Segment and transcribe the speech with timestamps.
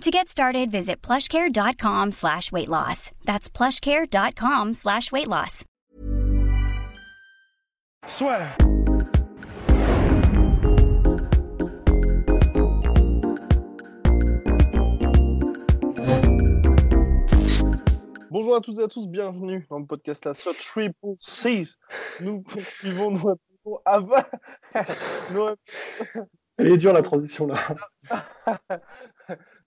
[0.00, 3.10] To get started, visit plushcare.com slash weight loss.
[3.24, 5.64] That's plushcare.com slash weight loss.
[8.06, 8.42] Soit.
[18.30, 21.78] Bonjour à tous et à tous, bienvenue dans le podcast La Sot Triple Six.
[22.20, 24.24] Nous poursuivons nos réponses avant.
[25.32, 25.54] nos...
[26.58, 27.56] Elle est dure la transition là.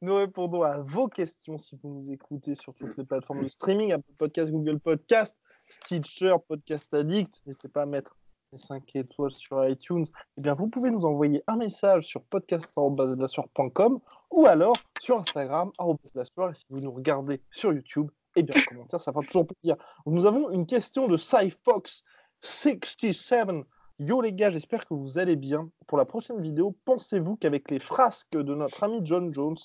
[0.02, 3.94] Nous répondons à vos questions si vous nous écoutez sur toutes les plateformes de streaming,
[3.94, 7.42] Apple Podcast, Google Podcast, Stitcher, Podcast Addict.
[7.48, 8.16] N'hésitez pas à mettre
[8.52, 10.06] les 5 étoiles sur iTunes.
[10.38, 15.94] Eh bien, vous pouvez nous envoyer un message sur podcast.com ou alors sur Instagram, et
[16.14, 16.22] si
[16.70, 19.78] vous nous regardez sur YouTube, eh bien, en commentaire, ça fera toujours plaisir.
[20.06, 23.64] Nous avons une question de CyFox67
[24.00, 25.72] Yo les gars, j'espère que vous allez bien.
[25.88, 29.58] Pour la prochaine vidéo, pensez-vous qu'avec les frasques de notre ami John Jones,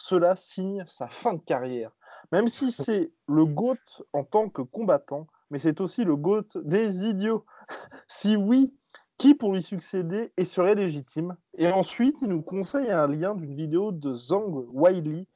[0.00, 1.92] cela signe sa fin de carrière
[2.32, 7.04] Même si c'est le GOAT en tant que combattant, mais c'est aussi le GOAT des
[7.04, 7.44] idiots.
[8.08, 8.74] si oui,
[9.18, 11.36] qui pour lui succéder et serait légitime?
[11.58, 15.26] Et ensuite, il nous conseille un lien d'une vidéo de Zhang Wiley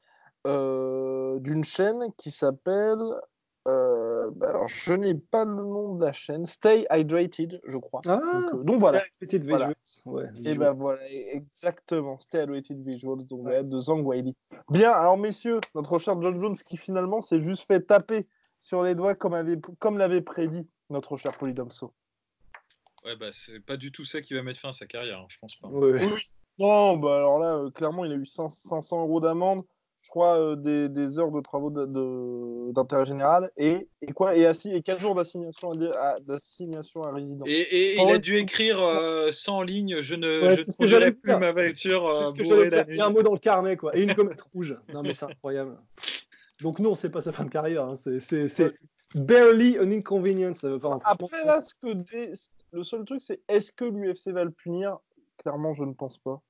[0.46, 2.98] euh, d'une chaîne qui s'appelle
[3.66, 6.46] euh, bah, alors, je n'ai pas le nom de la chaîne.
[6.46, 8.02] Stay Hydrated, je crois.
[8.06, 8.20] Ah,
[8.52, 9.00] donc, euh, voilà.
[9.00, 9.74] Stay Hydrated Visuals.
[10.04, 12.20] Ouais, et ben voilà, exactement.
[12.20, 13.64] Stay Hydrated Visuals, donc ouais.
[13.64, 14.34] de Zhang Wiley.
[14.70, 18.26] Bien, alors messieurs, notre cher John Jones qui finalement s'est juste fait taper
[18.60, 21.92] sur les doigts comme, avait, comme l'avait prédit notre cher Polydomso.
[23.04, 25.26] Ouais, bah c'est pas du tout ça qui va mettre fin à sa carrière, hein,
[25.28, 25.68] je pense pas.
[25.68, 26.00] Oui.
[26.58, 29.64] Non, bah alors là, euh, clairement, il a eu 500 euros d'amende
[30.04, 34.70] je crois, euh, des, des, heures de travaux d'intérêt général et, et, quoi et, assis,
[34.70, 37.48] et 4 jours d'assignation à, d'assignation à résidence.
[37.48, 41.34] Et, et il a dû écrire euh, 100 lignes Je ne ouais, je conduirai plus
[41.36, 42.96] ma voiture euh, bourrée la nuit.
[42.96, 43.96] Il y a un mot dans le carnet, quoi.
[43.96, 44.76] Et une comète rouge.
[44.92, 45.78] Non, mais c'est incroyable.
[46.60, 47.86] Donc, non, c'est pas sa fin de carrière.
[47.86, 47.96] Hein.
[47.96, 48.74] C'est
[49.14, 50.64] barely an inconvenience.
[50.64, 51.96] Enfin, Après, là, ce que
[52.72, 54.98] le seul truc, c'est est-ce que l'UFC va le punir?
[55.38, 56.42] Clairement, je ne pense pas.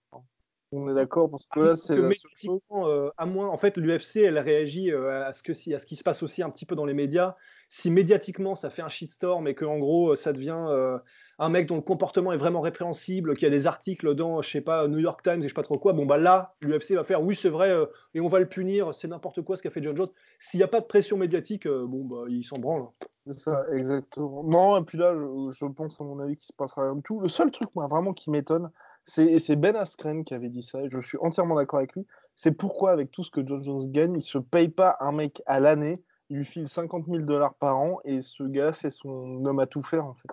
[0.76, 4.90] On est d'accord parce que là, c'est euh, à moins, en fait, l'UFC, elle réagit
[4.90, 6.94] euh, à ce que à ce qui se passe aussi un petit peu dans les
[6.94, 7.36] médias.
[7.68, 10.98] Si médiatiquement ça fait un shitstorm et que en gros ça devient euh,
[11.38, 14.60] un mec dont le comportement est vraiment répréhensible, qui a des articles dans, je sais
[14.60, 17.04] pas, New York Times et je sais pas trop quoi, bon bah là, l'UFC va
[17.04, 17.74] faire, oui c'est vrai
[18.12, 20.10] et on va le punir, c'est n'importe quoi ce qu'a fait John Jones.
[20.38, 22.86] S'il n'y a pas de pression médiatique, bon bah il s'en branle.
[23.26, 24.44] C'est ça, exactement.
[24.44, 27.02] Non, et puis là, je, je pense à mon avis qu'il se passera rien du
[27.02, 27.20] tout.
[27.20, 28.70] Le seul truc, moi, vraiment qui m'étonne,
[29.06, 32.06] c'est Ben Askren qui avait dit ça, et je suis entièrement d'accord avec lui.
[32.36, 35.42] C'est pourquoi, avec tout ce que John Jones gagne, il se paye pas un mec
[35.46, 39.44] à l'année, il lui file 50 000 dollars par an, et ce gars, c'est son
[39.44, 40.28] homme à tout faire, en fait.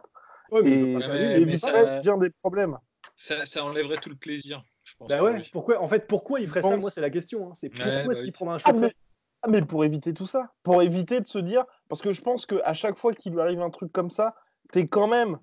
[0.51, 2.77] Ouais, et ça vient des problèmes.
[3.15, 5.09] Ça, ça, enlèverait tout le plaisir, je pense.
[5.09, 6.75] Bah ouais, pourquoi, en fait, pourquoi il ferait ça?
[6.77, 7.49] Moi, c'est la question.
[7.49, 7.53] Hein.
[7.53, 8.95] C'est pourquoi ouais, est-ce qu'il prendrait un chauffeur ah, mais...
[9.43, 10.53] Ah, mais pour éviter tout ça.
[10.63, 11.65] Pour éviter de se dire.
[11.89, 14.35] Parce que je pense qu'à chaque fois qu'il lui arrive un truc comme ça,
[14.71, 15.39] t'es quand même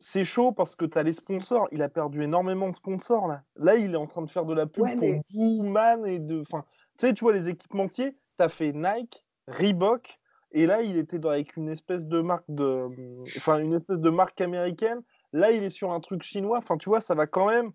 [0.00, 1.68] c'est chaud parce que tu as les sponsors.
[1.72, 3.42] Il a perdu énormément de sponsors là.
[3.56, 6.40] Là, il est en train de faire de la pub pour Booman et de.
[6.40, 6.64] Enfin,
[6.98, 8.16] tu sais, tu vois les équipementiers.
[8.38, 10.18] Tu as fait Nike, Reebok,
[10.52, 12.88] et là, il était avec une espèce de marque de.
[13.36, 15.00] Enfin, une espèce de marque américaine.
[15.32, 16.58] Là, il est sur un truc chinois.
[16.58, 17.70] Enfin, tu vois, ça va quand même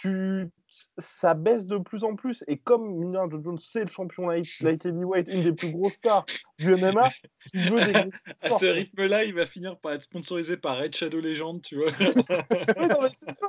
[0.00, 0.50] tu,
[0.98, 2.44] ça baisse de plus en plus.
[2.46, 6.24] Et comme Minard Jones, c'est le champion light, light heavyweight, une des plus grosses stars
[6.58, 7.10] du MMA,
[7.50, 11.20] tu veux des À ce rythme-là, il va finir par être sponsorisé par Red Shadow
[11.20, 11.90] Legend, tu vois.
[12.78, 13.48] non, mais c'est ça.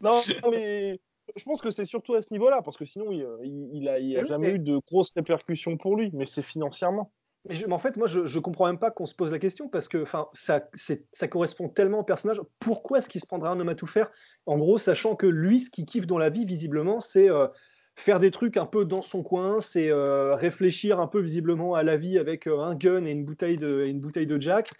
[0.00, 1.00] Non, mais
[1.36, 3.24] je pense que c'est surtout à ce niveau-là, parce que sinon, il,
[3.72, 7.12] il, a, il a jamais eu de grosses répercussions pour lui, mais c'est financièrement.
[7.48, 9.88] Mais, en fait, moi, je, ne comprends même pas qu'on se pose la question parce
[9.88, 10.68] que, ça,
[11.12, 12.40] ça correspond tellement au personnage.
[12.60, 14.10] Pourquoi est-ce qu'il se prendrait un homme à tout faire?
[14.46, 17.48] En gros, sachant que lui, ce qu'il kiffe dans la vie, visiblement, c'est euh,
[17.96, 21.82] faire des trucs un peu dans son coin, c'est euh, réfléchir un peu visiblement à
[21.82, 24.70] la vie avec euh, un gun et une bouteille de, une bouteille de Jack.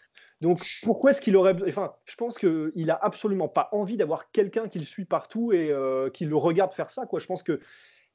[0.41, 1.57] Donc, pourquoi est-ce qu'il aurait.
[1.69, 5.73] Enfin, je pense qu'il a absolument pas envie d'avoir quelqu'un qui le suit partout et
[6.13, 7.07] qui le regarde faire ça.
[7.07, 7.21] Quoi.
[7.21, 7.61] Je pense que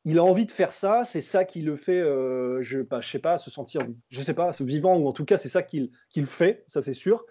[0.07, 3.09] il a envie de faire ça, c'est ça qui le fait, euh, je, bah, je
[3.09, 5.91] sais pas, se sentir, je sais pas, vivant, ou en tout cas, c'est ça qu'il
[6.25, 7.25] fait, ça c'est sûr.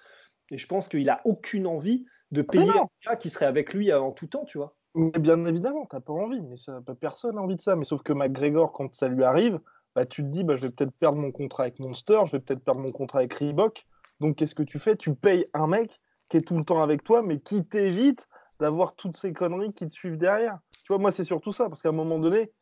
[0.51, 3.73] Et je pense qu'il a aucune envie de ah payer un gars qui serait avec
[3.73, 4.77] lui en tout temps, tu vois.
[4.95, 7.77] Mais bien évidemment, t'as pas envie, mais ça, personne n'a envie de ça.
[7.77, 9.59] Mais sauf que McGregor, quand ça lui arrive,
[9.95, 12.41] bah, tu te dis, bah, je vais peut-être perdre mon contrat avec Monster, je vais
[12.41, 13.87] peut-être perdre mon contrat avec Reebok.
[14.21, 14.97] Donc qu'est-ce que tu fais?
[14.97, 15.99] Tu payes un mec
[16.29, 18.29] qui est tout le temps avec toi, mais qui t'évite
[18.61, 20.59] d'avoir toutes ces conneries qui te suivent derrière.
[20.85, 22.53] Tu vois, moi, c'est surtout ça, parce qu'à un moment donné,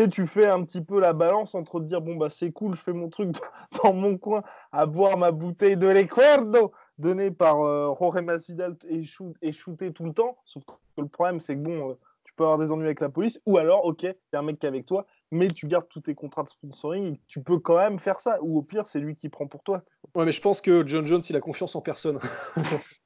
[0.00, 2.74] sais, tu fais un petit peu la balance entre te dire, bon, bah, c'est cool,
[2.74, 3.36] je fais mon truc
[3.82, 4.42] dans mon coin
[4.72, 9.02] à boire ma bouteille de Recuerdo donnée par euh, Jorge Masvidal et,
[9.42, 10.38] et shooter tout le temps.
[10.44, 11.94] Sauf que le problème, c'est que bon, euh,
[12.24, 14.42] tu peux avoir des ennuis avec la police, ou alors, ok, il y a un
[14.42, 17.58] mec qui est avec toi, mais tu gardes tous tes contrats de sponsoring, tu peux
[17.58, 18.38] quand même faire ça.
[18.42, 19.82] Ou au pire, c'est lui qui prend pour toi.
[20.14, 22.18] Ouais, mais je pense que John Jones, il a confiance en personne.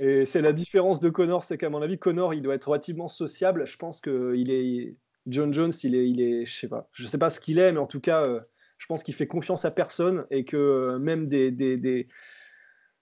[0.00, 3.08] Et c'est la différence de Connor, c'est qu'à mon avis, Connor, il doit être relativement
[3.08, 3.66] sociable.
[3.66, 4.96] Je pense qu'il est.
[5.26, 7.72] John Jones, il est, il est, je sais pas, je sais pas ce qu'il est,
[7.72, 8.40] mais en tout cas, euh,
[8.78, 12.08] je pense qu'il fait confiance à personne et que euh, même des, des, des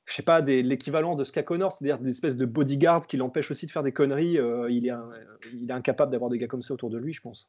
[0.06, 3.50] je sais pas, l'équivalent de ce qu'a Connor, c'est-à-dire des espèces de bodyguards qui l'empêchent
[3.50, 4.92] aussi de faire des conneries, euh, il, est
[5.52, 7.48] il est incapable d'avoir des gars comme ça autour de lui, je pense.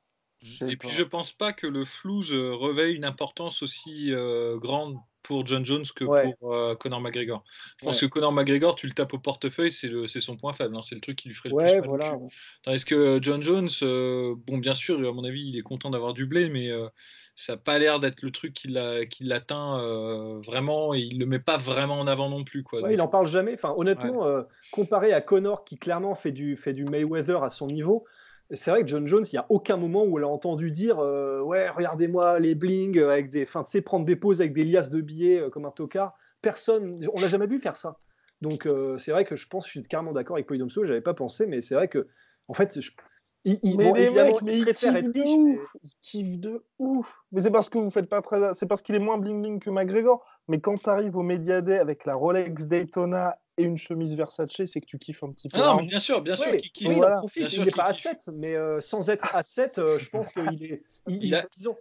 [0.61, 4.11] Et puis je pense pas que le flouze revêt une importance aussi
[4.57, 7.43] grande pour John Jones que pour euh, Conor McGregor.
[7.79, 10.81] Je pense que Conor McGregor, tu le tapes au portefeuille, c'est son point faible, hein.
[10.81, 11.87] c'est le truc qui lui ferait le plus mal.
[11.87, 12.17] Voilà.
[12.63, 15.89] Tandis que euh, John Jones, euh, bon, bien sûr, à mon avis, il est content
[15.89, 16.69] d'avoir du blé, mais
[17.35, 21.57] ça n'a pas l'air d'être le truc qui l'atteint vraiment et il le met pas
[21.57, 22.63] vraiment en avant non plus.
[22.63, 23.53] Quoi, Il en parle jamais.
[23.53, 28.05] Enfin, honnêtement, comparé à Conor qui clairement fait du, fait du Mayweather à son niveau,
[28.53, 30.99] c'est vrai que John Jones, il n'y a aucun moment où elle a entendu dire
[30.99, 33.47] euh, Ouais, regardez-moi les bling avec des.
[33.65, 36.13] Sais, prendre des pauses avec des liasses de billets euh, comme un tocard.
[36.41, 37.97] Personne, on l'a jamais vu faire ça.
[38.41, 41.13] Donc, euh, c'est vrai que je pense, je suis carrément d'accord avec Polydomso, j'avais pas
[41.13, 42.07] pensé, mais c'est vrai que,
[42.49, 42.77] en fait,
[43.45, 45.75] il, il, mais les mecs, mais il kiffe de ouf.
[45.81, 47.07] Il kiffe de ouf.
[47.31, 48.53] Mais c'est parce que vous faites pas très.
[48.53, 50.25] C'est parce qu'il est moins bling bling que McGregor.
[50.47, 54.65] Mais quand tu arrives au Media Day avec la Rolex Daytona et une chemise Versace,
[54.65, 55.57] c'est que tu kiffes un petit peu.
[55.59, 56.89] Ah non, mais bien sûr, bien sûr qu'il kiffe.
[56.89, 57.53] il profite.
[57.53, 60.63] il n'est pas à 7, mais euh, sans être à 7, euh, je pense qu'il
[60.63, 60.83] est.
[61.07, 61.45] Il, a...
[61.53, 61.75] disons,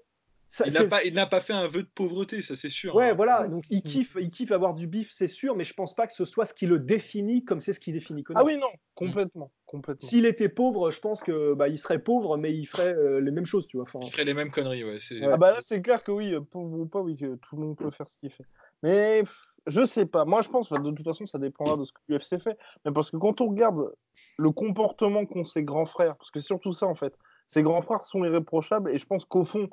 [0.66, 2.94] il n'a pas, fait un vœu de pauvreté, ça c'est sûr.
[2.94, 3.14] Ouais, hein.
[3.14, 3.48] voilà.
[3.48, 6.12] Donc il kiffe, il kiffe avoir du bif, c'est sûr, mais je pense pas que
[6.12, 8.42] ce soit ce qui le définit comme c'est ce qui définit Conor.
[8.42, 10.06] Ah oui, non, complètement, complètement.
[10.06, 13.30] S'il était pauvre, je pense que bah, il serait pauvre, mais il ferait euh, les
[13.30, 13.86] mêmes choses, tu vois.
[14.02, 14.98] Il ferait les mêmes conneries, ouais.
[15.22, 17.90] Ah bah là, c'est clair que oui, pauvre ou pas, oui, tout le monde peut
[17.90, 18.44] faire ce qu'il fait.
[18.82, 19.22] Mais
[19.66, 20.24] je sais pas.
[20.24, 22.58] Moi, je pense, de toute façon, ça dépendra de ce que l'UFC fait.
[22.84, 23.92] Mais parce que quand on regarde
[24.38, 27.14] le comportement qu'ont ses grands frères, parce que c'est surtout ça en fait,
[27.48, 29.68] ses grands frères sont irréprochables, et je pense qu'au fond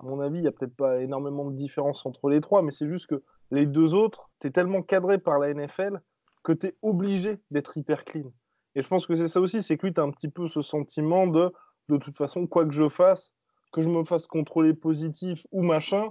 [0.00, 2.70] à mon avis, il n'y a peut-être pas énormément de différence entre les trois, mais
[2.70, 6.00] c'est juste que les deux autres, tu es tellement cadré par la NFL
[6.42, 8.32] que tu es obligé d'être hyper clean.
[8.74, 10.48] Et je pense que c'est ça aussi, c'est que lui, tu as un petit peu
[10.48, 11.52] ce sentiment de,
[11.88, 13.32] de toute façon, quoi que je fasse,
[13.72, 16.10] que je me fasse contrôler positif ou machin,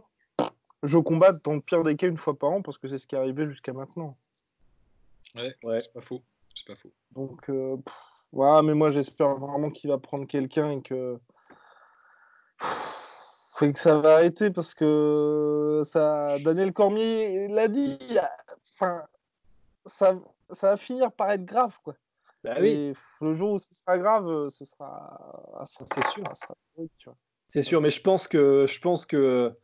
[0.84, 3.08] je combatte dans le pire des cas une fois par an parce que c'est ce
[3.08, 4.18] qui est arrivé jusqu'à maintenant.
[5.36, 5.82] Ouais, ouais.
[5.82, 6.22] c'est pas faux.
[6.54, 6.92] C'est pas faux.
[7.12, 7.78] Donc, euh,
[8.32, 11.18] voilà, mais moi j'espère vraiment qu'il va prendre quelqu'un et que
[12.60, 17.98] faut que ça va arrêter parce que ça, Daniel Cormier l'a dit.
[18.74, 19.04] Enfin,
[19.86, 20.20] ça,
[20.52, 21.96] ça va finir par être grave, quoi.
[22.44, 22.94] Bah oui.
[23.22, 26.24] le jour où ce sera grave, ce sera, c'est sûr.
[27.48, 29.56] C'est sûr, mais je pense que, je pense que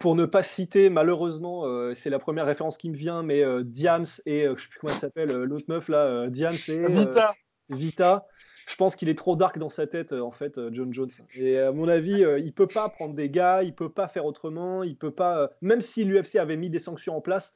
[0.00, 3.62] pour ne pas citer, malheureusement, euh, c'est la première référence qui me vient, mais euh,
[3.62, 7.32] Diams et euh, je sais plus comment elle s'appelle, l'autre meuf là, Diams et Vita.
[7.68, 8.26] Vita
[8.70, 11.10] je pense qu'il est trop dark dans sa tête, euh, en fait, euh, John Jones.
[11.34, 14.24] Et à mon avis, euh, il peut pas prendre des gars, il peut pas faire
[14.24, 15.50] autrement, il peut pas.
[15.60, 17.52] Même si l'UFC avait mis des sanctions en place,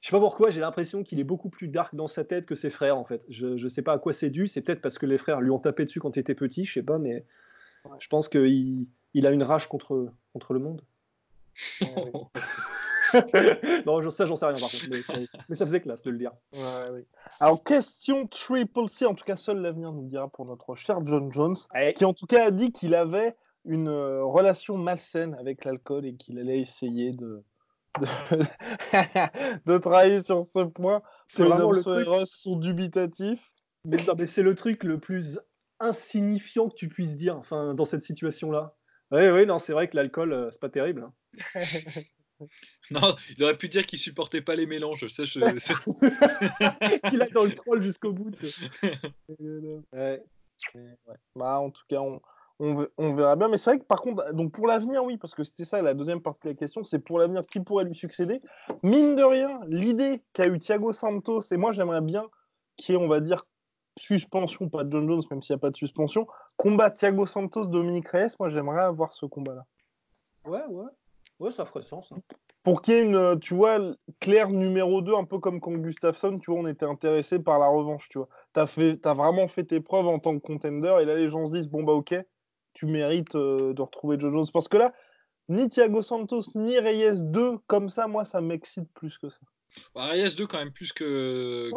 [0.00, 2.56] je sais pas pourquoi, j'ai l'impression qu'il est beaucoup plus dark dans sa tête que
[2.56, 3.24] ses frères, en fait.
[3.28, 4.48] Je, je sais pas à quoi c'est dû.
[4.48, 6.72] C'est peut-être parce que les frères lui ont tapé dessus quand il était petit, je
[6.72, 7.24] sais pas, mais
[8.00, 10.82] je pense qu'il il a une rage contre, contre le monde.
[13.86, 14.86] non, ça, j'en sais rien par contre.
[15.48, 16.32] Mais, ça faisait classe de le dire.
[17.40, 21.32] Alors, question Triple C, en tout cas, seul l'avenir nous dira pour notre cher John
[21.32, 21.56] Jones,
[21.96, 23.36] qui en tout cas a dit qu'il avait
[23.66, 27.44] une euh, relation malsaine avec l'alcool et qu'il allait essayer de,
[29.66, 31.02] de, travailler sur ce point.
[31.26, 32.06] C'est vraiment le truc.
[32.24, 33.52] sont dubitatifs.
[33.84, 35.40] Mais, mais c'est le truc le plus
[35.78, 38.74] insignifiant que tu puisses dire enfin, dans cette situation-là.
[39.12, 41.04] Oui, oui, non, c'est vrai que l'alcool, euh, c'est pas terrible.
[41.04, 41.14] Hein.
[42.90, 45.06] Non, il aurait pu dire qu'il supportait pas les mélanges.
[45.08, 45.40] Ça, je...
[47.10, 48.32] qu'il a dans le troll jusqu'au bout.
[51.36, 52.20] Bah, en tout cas, on,
[52.60, 53.48] on, verra bien.
[53.48, 55.94] Mais c'est vrai que par contre, donc pour l'avenir, oui, parce que c'était ça la
[55.94, 58.40] deuxième partie de la question, c'est pour l'avenir qui pourrait lui succéder?
[58.82, 62.28] Mine de rien, l'idée qu'a eu Thiago Santos, et moi j'aimerais bien
[62.76, 63.46] qu'il y ait, on va dire,
[63.98, 67.66] suspension, pas de John Jones, même s'il n'y a pas de suspension, combat Thiago Santos,
[67.66, 69.64] Dominique Reyes, moi j'aimerais avoir ce combat-là.
[70.44, 70.90] Ouais, ouais.
[71.38, 72.12] Ouais, ça ferait sens.
[72.12, 72.20] Hein.
[72.62, 73.78] Pour qu'il y ait une, tu vois,
[74.20, 77.68] claire numéro 2, un peu comme quand Gustafsson, tu vois, on était intéressé par la
[77.68, 78.28] revanche, tu vois.
[78.52, 81.46] T'as fait, as vraiment fait tes preuves en tant que contender, et là les gens
[81.46, 82.14] se disent, bon bah ok,
[82.74, 84.46] tu mérites euh, de retrouver John Jones.
[84.52, 84.92] Parce que là,
[85.48, 89.40] ni Thiago Santos, ni Reyes 2, comme ça, moi, ça m'excite plus que ça.
[89.94, 91.70] Bah, Reyes 2 quand même plus que,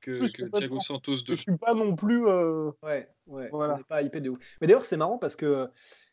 [0.00, 1.34] que, Thiago Santos 2.
[1.34, 2.26] Je suis pas non plus.
[2.26, 3.48] Euh, ouais, ouais.
[3.50, 3.78] Voilà.
[3.88, 4.38] pas hypé de ouf.
[4.60, 5.68] Mais d'ailleurs, c'est marrant parce que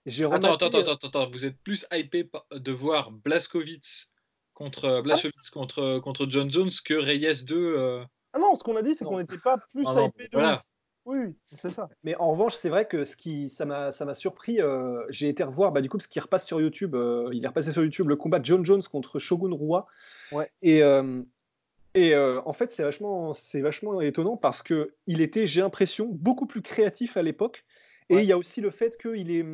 [0.05, 0.47] j'ai remarqué.
[0.47, 4.09] Attends, attends, attends, attends, vous êtes plus hypé de voir Blaskovic
[4.53, 7.55] contre, Blaskovic contre, contre John Jones que Reyes 2.
[7.55, 8.03] Euh...
[8.33, 10.61] Ah non, ce qu'on a dit, c'est qu'on n'était pas plus hypé de voilà.
[11.05, 11.89] Oui, c'est ça.
[12.03, 14.61] Mais en revanche, c'est vrai que ce qui, ça m'a, ça m'a surpris.
[14.61, 16.95] Euh, j'ai été revoir, bah, du coup, parce qu'il repasse sur YouTube.
[16.95, 19.87] Euh, il est repassé sur YouTube le combat de John Jones contre Shogun Rua.
[20.31, 20.49] Ouais.
[20.61, 21.23] Et, euh,
[21.93, 26.45] et en fait, c'est vachement, c'est vachement étonnant parce que il était, j'ai l'impression, beaucoup
[26.45, 27.65] plus créatif à l'époque.
[28.09, 29.45] Et il y a aussi le fait qu'il est,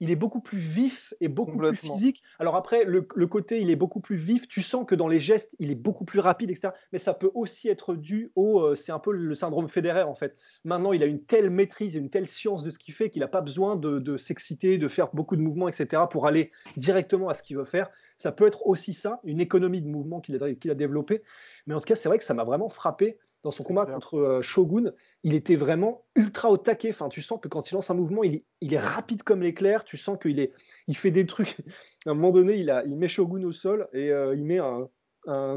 [0.00, 2.22] il est beaucoup plus vif et beaucoup plus physique.
[2.38, 4.48] Alors après, le, côté, il est beaucoup plus vif.
[4.48, 6.72] Tu sens que dans les gestes, il est beaucoup plus rapide, etc.
[6.92, 8.60] Mais ça peut aussi être dû au.
[8.60, 10.36] Euh, c'est un peu le syndrome fédéraire, en fait.
[10.64, 13.20] Maintenant, il a une telle maîtrise et une telle science de ce qu'il fait qu'il
[13.20, 16.02] n'a pas besoin de, s'exciter, de faire beaucoup de mouvements, etc.
[16.10, 17.90] pour aller directement à ce qu'il veut faire.
[18.16, 21.22] Ça peut être aussi ça, une économie de mouvement qu'il a, qu'il a développée.
[21.66, 24.18] Mais en tout cas, c'est vrai que ça m'a vraiment frappé dans son combat contre
[24.18, 24.92] euh, Shogun,
[25.22, 26.90] il était vraiment ultra au taquet.
[26.90, 29.84] Enfin, tu sens que quand il lance un mouvement, il est, rapide comme l'éclair.
[29.84, 30.52] Tu sens qu'il est,
[30.86, 31.56] il fait des trucs.
[32.06, 34.58] à un moment donné, il, a, il met Shogun au sol et euh, il met
[34.58, 34.88] un,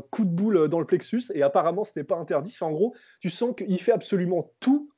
[0.10, 1.32] coup de boule dans le plexus.
[1.34, 2.56] Et apparemment, ce n'est pas interdit.
[2.60, 4.91] en gros, tu sens qu'il fait absolument tout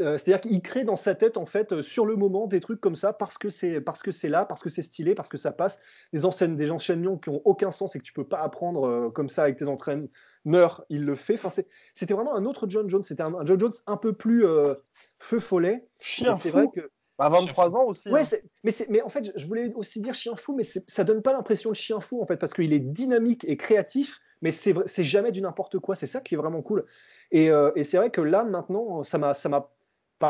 [0.00, 2.96] euh, c'est-à-dire qu'il crée dans sa tête en fait sur le moment des trucs comme
[2.96, 5.52] ça parce que c'est parce que c'est là, parce que c'est stylé, parce que ça
[5.52, 5.78] passe.
[6.12, 9.28] Des enseignes, des enchaînements qui ont aucun sens et que tu peux pas apprendre comme
[9.28, 10.08] ça avec tes entraînements
[10.44, 11.34] meurt, il le fait.
[11.34, 11.62] Enfin,
[11.94, 13.02] c'était vraiment un autre John Jones.
[13.02, 14.74] C'était un, John Jones un peu plus euh,
[15.18, 15.86] feu follet.
[16.00, 16.90] Chien C'est vrai que.
[17.16, 18.10] À 23 ans aussi.
[18.10, 18.38] Ouais, hein.
[18.64, 21.70] mais, mais en fait, je voulais aussi dire chien fou, mais ça donne pas l'impression
[21.70, 25.40] de chien fou en fait, parce qu'il est dynamique et créatif, mais c'est jamais du
[25.40, 25.94] n'importe quoi.
[25.94, 26.84] C'est ça qui est vraiment cool.
[27.30, 29.32] Et, euh, et c'est vrai que là, maintenant, ça m'a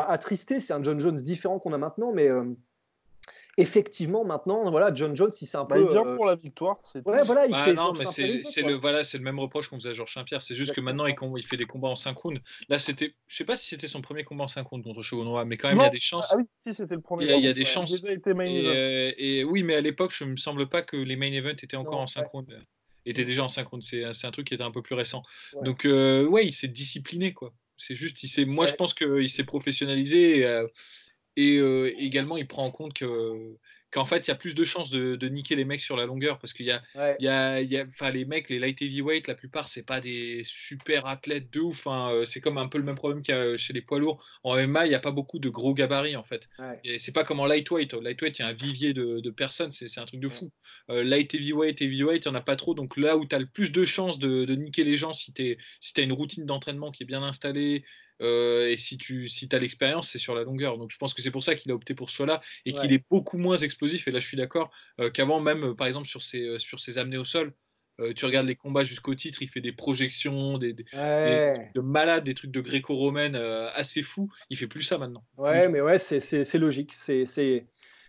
[0.03, 0.59] pas attristé.
[0.59, 2.29] C'est un John Jones différent qu'on a maintenant, mais.
[2.29, 2.43] Euh,
[3.57, 5.83] effectivement, maintenant, voilà, John Jones, il s'est un bah, peu.
[5.83, 6.77] il vient euh, pour la victoire.
[7.05, 9.89] Ouais, voilà, il bah, non, mais c'est le voilà, c'est le même reproche qu'on faisait
[9.89, 10.41] à Georges Saint-Pierre.
[10.41, 12.39] C'est juste que maintenant, il, il, fait des combats en synchrone.
[12.69, 15.57] Là, c'était, je sais pas si c'était son premier combat en synchrone contre Shogun mais
[15.57, 16.29] quand même, il y a des chances.
[16.31, 17.25] Ah oui, si c'était le premier.
[17.25, 18.03] Il y a, des chances.
[18.03, 21.77] Euh, et, oui, mais à l'époque, je me semble pas que les main events étaient
[21.77, 22.47] encore en synchrone.
[23.05, 23.81] Étaient déjà en synchrone.
[23.81, 25.23] C'est un truc qui était un peu plus récent.
[25.61, 27.53] Donc, euh, ouais, il s'est discipliné, quoi.
[27.77, 28.45] C'est juste, il s'est.
[28.45, 30.39] Moi, je pense qu'il s'est professionnalisé.
[31.35, 33.57] Et, et également, il prend en compte que
[33.95, 36.37] qu'en fait, il y a plus de chances de, niquer les mecs sur la longueur
[36.37, 36.83] parce qu'il y a,
[37.19, 41.05] y a, y a les mecs, les light heavyweight, la plupart, c'est pas des super
[41.05, 41.87] athlètes de ouf.
[41.87, 42.09] Hein.
[42.11, 44.21] Euh, c'est comme un peu le même problème qu'il y a chez les poids lourds.
[44.43, 46.49] En MMA, il n'y a pas beaucoup de gros gabarits en fait.
[46.83, 47.93] Et c'est pas comme en lightweight.
[47.93, 50.51] lightweight, il y a un vivier de, personnes, c'est un truc de fou.
[50.89, 52.73] Euh, light heavyweight, heavyweight, il n'y en a pas trop.
[52.73, 55.57] Donc là où tu as le plus de chances de, niquer les gens si tu
[55.79, 57.85] si as une routine d'entraînement qui est bien installée,
[58.21, 60.77] euh, et si tu si as l'expérience, c'est sur la longueur.
[60.77, 62.93] Donc je pense que c'est pour ça qu'il a opté pour ce choix-là et qu'il
[62.93, 64.07] est beaucoup moins explosif.
[64.07, 66.97] Et là, je suis d'accord euh, qu'avant, même euh, par exemple sur ses, sur ses
[66.97, 67.53] amenés au sol,
[68.17, 72.33] tu regardes les combats jusqu'au titre, il fait des projections, des, trucs de malade, des
[72.33, 74.29] trucs de gréco-romaine assez fous.
[74.49, 75.23] Il fait plus ça maintenant.
[75.37, 76.91] Ouais, mais ouais, c'est logique.
[76.93, 77.65] C'est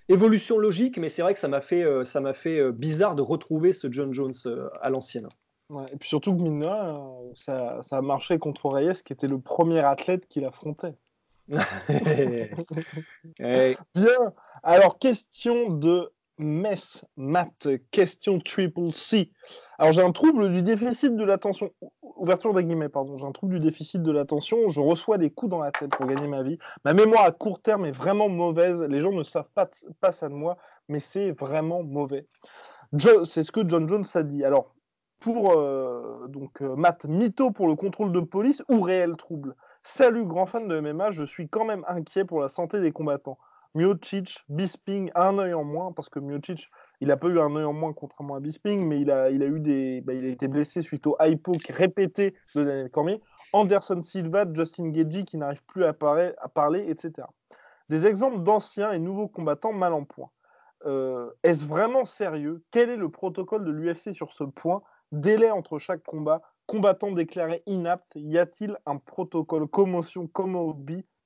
[0.09, 3.73] évolution logique, mais c'est vrai que ça m'a fait, ça m'a fait bizarre de retrouver
[3.73, 4.35] ce John Jones
[4.81, 5.29] à l'ancienne
[5.71, 9.41] et puis surtout que Mina, euh, ça, ça a marché contre Reyes, qui était le
[9.41, 10.95] premier athlète qui l'affrontait.
[13.39, 14.33] Bien.
[14.63, 19.33] Alors, question de Mess Matt, question triple C.
[19.79, 21.71] Alors, j'ai un trouble du déficit de l'attention.
[22.03, 23.17] Ouverture des guillemets, pardon.
[23.17, 24.69] J'ai un trouble du déficit de l'attention.
[24.69, 26.59] Je reçois des coups dans la tête pour gagner ma vie.
[26.85, 28.83] Ma mémoire à court terme est vraiment mauvaise.
[28.83, 29.69] Les gens ne savent pas,
[30.01, 30.59] pas ça de moi,
[30.89, 32.27] mais c'est vraiment mauvais.
[33.25, 34.45] C'est ce que John Jones a dit.
[34.45, 34.76] Alors,
[35.21, 39.55] pour euh, donc euh, Matt, mytho pour le contrôle de police ou réel trouble?
[39.83, 43.39] Salut, grand fan de MMA, je suis quand même inquiet pour la santé des combattants.
[43.75, 46.71] Miocic, Bisping, un œil en moins, parce que Miocic,
[47.01, 49.31] il a pas eu un œil en moins contrairement à Bisping, mais il a,
[50.01, 53.21] bah, été blessé suite au hypo répété de Daniel Cormier.
[53.53, 57.29] Anderson Silva, Justin Gagey qui n'arrive plus à, à, parler, etc.
[57.89, 60.31] Des exemples d'anciens et nouveaux combattants mal en point.
[60.85, 62.63] Euh, est-ce vraiment sérieux?
[62.71, 64.83] Quel est le protocole de l'UFC sur ce point?
[65.17, 70.59] Délai entre chaque combat, combattant déclaré inapte, y a-t-il un protocole commotion comme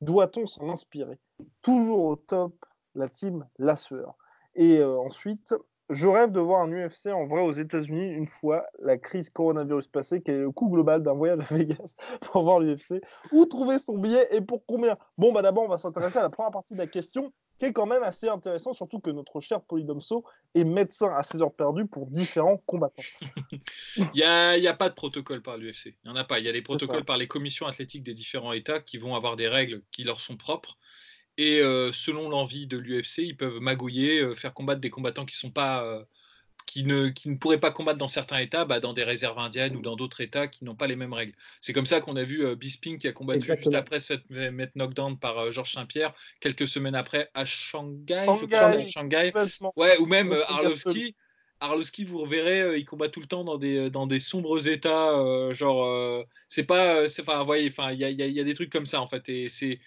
[0.01, 1.19] Doit-on s'en inspirer?
[1.61, 2.55] Toujours au top,
[2.95, 4.17] la team La Sueur.
[4.55, 5.57] Et euh, ensuite,
[5.89, 9.89] je rêve de voir un UFC en vrai aux États-Unis une fois la crise coronavirus
[9.89, 10.23] passée.
[10.23, 13.99] Quel est le coût global d'un voyage à Vegas pour voir l'UFC Où trouver son
[13.99, 14.97] billet et pour combien?
[15.19, 17.73] Bon, bah d'abord, on va s'intéresser à la première partie de la question qui est
[17.75, 20.25] quand même assez intéressant, surtout que notre cher Polydomso
[20.55, 23.03] est médecin à ses heures perdues pour différents combattants.
[23.97, 25.87] Il n'y a, a, pas de protocole par l'UFC.
[25.87, 26.39] Il n'y en a pas.
[26.39, 29.37] Il y a des protocoles par les commissions athlétiques des différents États qui vont avoir
[29.37, 30.79] des règles qui leur sont propres.
[31.37, 35.37] Et euh, selon l'envie de l'UFC, ils peuvent magouiller, euh, faire combattre des combattants qui
[35.37, 35.85] sont pas.
[36.71, 39.39] Euh, qui ne, qui ne pourraient pas combattre dans certains États, bah, dans des réserves
[39.39, 41.33] indiennes ou dans d'autres États qui n'ont pas les mêmes règles.
[41.61, 45.19] C'est comme ça qu'on a vu Bisping qui a combattu juste après se mettre knockdown
[45.19, 49.33] par Georges Saint-Pierre, quelques semaines après à Shanghai, je crois, Shanghai.
[49.77, 51.15] Ouais, ou même Arlovski.
[51.63, 55.53] Arlovski, vous reverrez, il combat tout le temps dans des, dans des sombres états.
[55.53, 57.05] genre, c'est pas.
[57.05, 59.29] Enfin, voyez, enfin, il y a, y a, des trucs comme ça, en fait.
[59.29, 59.79] Et c'est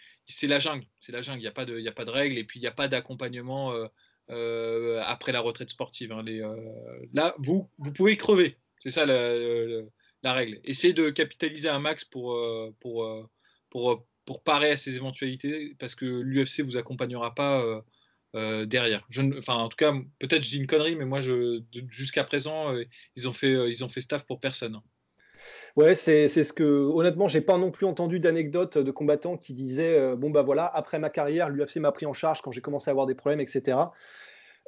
[0.43, 0.85] la jungle.
[0.99, 1.39] C'est la jungle.
[1.39, 2.37] Il n'y a, pas de, y a pas de règles.
[2.37, 3.73] Et puis, il n'y a pas d'accompagnement
[4.30, 6.12] euh, après la retraite sportive.
[6.12, 8.58] Hein, euh, là, vous, pouvez crever.
[8.80, 10.60] C'est ça la, règle.
[10.63, 13.27] Essayez de capitaliser un max pour, euh, pour,
[13.70, 17.84] pour, parer à ces éventualités parce que l'UFC vous accompagnera pas
[18.34, 19.08] derrière.
[19.38, 21.20] Enfin, en tout cas, peut-être je dis une connerie, mais moi,
[21.89, 22.74] jusqu'à présent,
[23.15, 24.80] ils ont fait, ils ont fait staff pour personne.
[25.75, 29.97] Ouais, c'est ce que, honnêtement, j'ai pas non plus entendu d'anecdotes de combattants qui disaient
[29.97, 32.89] euh, Bon, bah voilà, après ma carrière, l'UFC m'a pris en charge quand j'ai commencé
[32.89, 33.77] à avoir des problèmes, etc.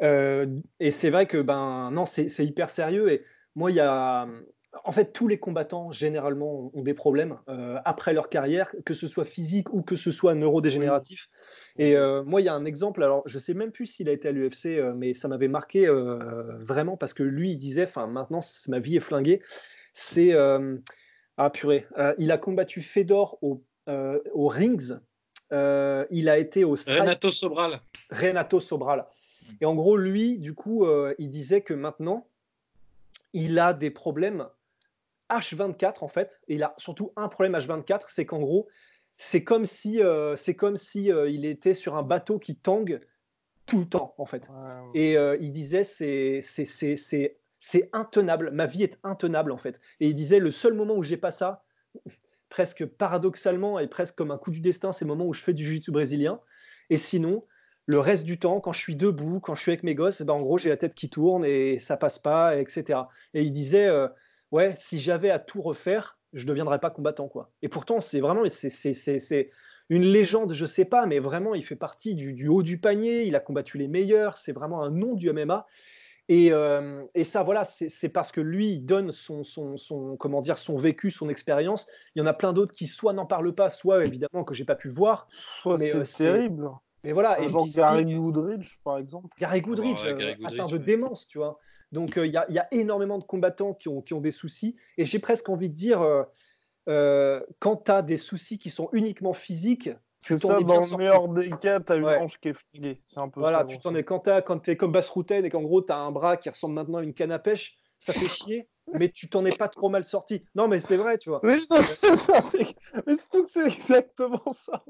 [0.02, 0.48] Euh,
[0.80, 3.12] et c'est vrai que, ben non, c'est hyper sérieux.
[3.12, 3.24] Et
[3.56, 4.28] moi, il y a.
[4.84, 9.08] En fait, tous les combattants, généralement, ont des problèmes euh, après leur carrière, que ce
[9.08, 11.30] soit physique ou que ce soit neurodégénératif.
[11.78, 14.28] Et moi, il y a un exemple, alors je sais même plus s'il a été
[14.30, 18.80] à l'UFC, mais ça m'avait marqué vraiment parce que lui, il disait, enfin, maintenant, ma
[18.80, 19.42] vie est flinguée.
[19.96, 20.34] C'est.
[20.34, 20.78] Euh,
[21.38, 21.88] ah, purée.
[21.98, 25.00] Euh, il a combattu Fedor au, euh, au Rings.
[25.52, 26.76] il a été au.
[26.86, 27.80] Renato Sobral.
[28.12, 29.00] Renato Sobral.
[29.42, 29.54] Mm.
[29.62, 30.86] Et en gros, lui, du coup,
[31.18, 32.28] il disait que maintenant,
[33.34, 34.48] il a des problèmes
[35.32, 36.42] H24 en fait.
[36.48, 38.68] Et il a surtout un problème H24, c'est qu'en gros,
[39.18, 40.02] c'est comme si,
[40.36, 43.00] c'est comme si il était sur un bateau qui tangue
[43.66, 44.50] tout le temps en fait.
[44.94, 47.38] Et il disait c'est c'est c'est
[47.94, 48.52] intenable.
[48.52, 49.80] Ma vie est intenable en fait.
[50.00, 51.64] Et il disait le seul moment où j'ai pas ça,
[52.50, 55.54] presque paradoxalement et presque comme un coup du destin, c'est le moment où je fais
[55.54, 56.40] du jiu-jitsu brésilien.
[56.90, 57.46] Et sinon,
[57.86, 60.34] le reste du temps, quand je suis debout, quand je suis avec mes gosses, ben
[60.34, 63.02] en gros j'ai la tête qui tourne et ça passe pas, etc.
[63.34, 64.08] Et il disait euh,
[64.52, 67.52] ouais, si j'avais à tout refaire, je deviendrais pas combattant quoi.
[67.62, 69.50] Et pourtant c'est vraiment c'est
[69.90, 73.24] une légende, je sais pas, mais vraiment il fait partie du haut du panier.
[73.26, 74.38] Il a combattu les meilleurs.
[74.38, 75.68] C'est vraiment un nom du MMA.
[76.32, 80.76] Euh, et, ça, voilà, c'est parce que lui, il donne son, son, comment dire, son
[80.76, 81.88] vécu, son expérience.
[82.16, 84.66] Il y en a plein d'autres qui soit n'en parlent pas, soit évidemment que j'ai
[84.66, 85.28] pas pu voir.
[85.64, 86.70] c'est euh, terrible.
[87.04, 87.40] Mais voilà.
[87.42, 89.28] et genre Gary Goodridge, par exemple.
[89.40, 91.60] Gary Goodridge, euh, atteint de démence, tu vois.
[91.92, 94.76] Donc il y, a, y, a énormément de combattants qui ont, qui ont des soucis.
[94.98, 96.04] Et j'ai presque envie de dire,
[96.88, 99.92] quand tu as des soucis qui sont uniquement physiques,
[100.26, 103.02] c'est ça, dans le meilleur des cas, tu as une hanche qui est flinguée.
[103.08, 104.24] C'est un peu Voilà, tu t'en es quand
[104.62, 107.00] tu es comme Bass Routen et qu'en gros, tu as un bras qui ressemble maintenant
[107.00, 110.06] à une canne à pêche, ça fait chier mais tu t'en es pas trop mal
[110.06, 110.44] sorti.
[110.54, 111.42] Non, mais c'est vrai, tu vois.
[111.44, 111.58] Mais
[113.48, 114.84] c'est exactement ça.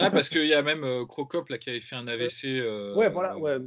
[0.00, 2.46] Ouais, parce qu'il y a même euh, Crocop là, qui avait fait un AVC.
[2.46, 3.58] Euh, ouais, voilà, ouais.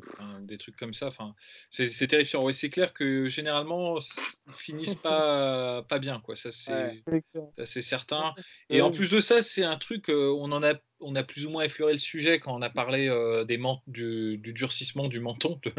[0.41, 1.07] des trucs comme ça.
[1.07, 1.33] Enfin,
[1.69, 2.43] c'est terrifiant.
[2.43, 6.35] Ouais, c'est clair que généralement, ils finissent pas, pas bien, quoi.
[6.35, 8.33] Ça, c'est certain.
[8.69, 11.45] Et en plus de ça, c'est un truc, euh, on en a on a plus
[11.45, 13.07] ou moins effleuré le sujet quand on a parlé
[13.47, 15.71] des du, du, durcissement du menton, de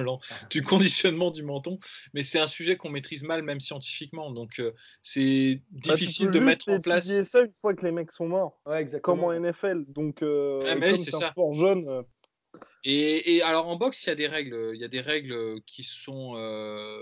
[0.50, 1.78] du conditionnement du menton,
[2.14, 4.30] mais c'est un sujet qu'on maîtrise mal, même scientifiquement.
[4.30, 7.22] Donc, euh, c'est bah, difficile de mettre en place.
[7.22, 8.60] ça une fois que les mecs sont morts.
[9.02, 9.84] Comme en NFL.
[9.88, 11.88] Donc, euh, ah, comme c'est un sport jeune.
[11.88, 12.02] Euh.
[12.84, 14.72] Et, et, alors en boxe, il y a des règles.
[14.74, 16.34] Il y a des règles qui sont.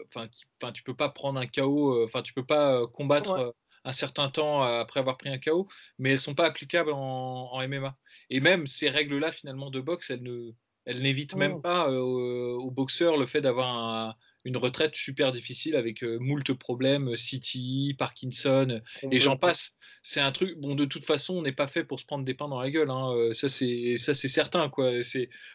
[0.08, 0.28] Enfin,
[0.60, 2.04] enfin, tu peux pas prendre un KO.
[2.04, 3.54] Enfin, tu peux pas combattre.
[3.84, 7.68] Un certain temps après avoir pris un KO, mais elles sont pas applicables en, en
[7.68, 7.96] MMA.
[8.28, 10.52] Et même ces règles-là, finalement, de boxe, elles ne,
[10.84, 11.60] elles n'évitent même oh.
[11.60, 17.16] pas aux boxeurs le fait d'avoir un, une retraite super difficile avec euh, moult problèmes,
[17.16, 19.74] City, Parkinson, et j'en passe.
[20.02, 22.34] C'est un truc, bon, de toute façon, on n'est pas fait pour se prendre des
[22.34, 24.92] pains dans la gueule, hein, euh, ça c'est certain, quoi.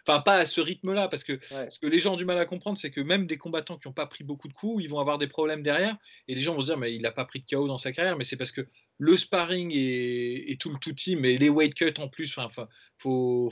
[0.08, 2.46] Enfin, pas à ce rythme-là, parce que ce que les gens ont du mal à
[2.46, 5.00] comprendre, c'est que même des combattants qui n'ont pas pris beaucoup de coups, ils vont
[5.00, 7.40] avoir des problèmes derrière, et les gens vont se dire, mais il n'a pas pris
[7.40, 8.68] de KO dans sa carrière, mais c'est parce que
[8.98, 12.68] le sparring et, tout le tout team, et les weight cuts en plus, enfin,
[12.98, 13.52] faut,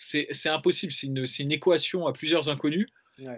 [0.00, 2.88] c'est, impossible, c'est une, une équation à plusieurs inconnus.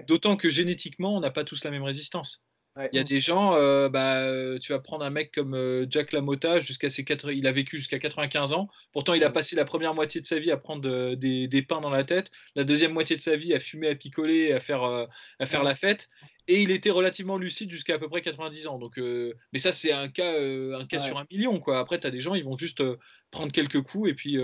[0.06, 2.44] D'autant que génétiquement, on n'a pas tous la même résistance.
[2.90, 5.84] Il y a des gens, euh, bah, euh, tu vas prendre un mec comme euh,
[5.90, 8.68] Jack LaMotta, jusqu'à ses il a vécu jusqu'à 95 ans.
[8.92, 11.82] Pourtant, il a passé la première moitié de sa vie à prendre des, des, pains
[11.82, 14.84] dans la tête, la deuxième moitié de sa vie à fumer, à picoler, à faire,
[14.84, 16.08] à faire la fête.
[16.48, 18.78] Et il était relativement lucide jusqu'à à peu près 90 ans.
[18.78, 21.60] Donc, mais ça, c'est un cas, un cas sur un million.
[21.60, 21.78] Quoi.
[21.78, 22.82] Après, tu as des gens, ils vont juste
[23.30, 24.08] prendre quelques coups.
[24.08, 24.38] Et puis,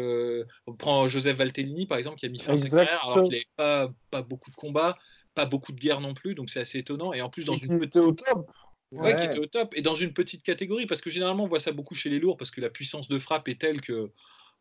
[0.67, 3.33] on prend Joseph Valtellini, par exemple, qui a mis fin à sa carrière alors qu'il
[3.33, 4.99] n'avait pas, pas beaucoup de combats
[5.39, 7.13] pas beaucoup de guerre non plus, donc c'est assez étonnant.
[7.13, 7.97] Et en plus, dans une petite.
[7.97, 8.51] au top.
[8.91, 9.73] Ouais, qui était au top.
[9.77, 12.37] Et dans une petite catégorie, parce que généralement, on voit ça beaucoup chez les lourds,
[12.37, 14.11] parce que la puissance de frappe est telle que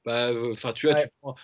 [0.05, 0.95] bah, enfin, tu, vois,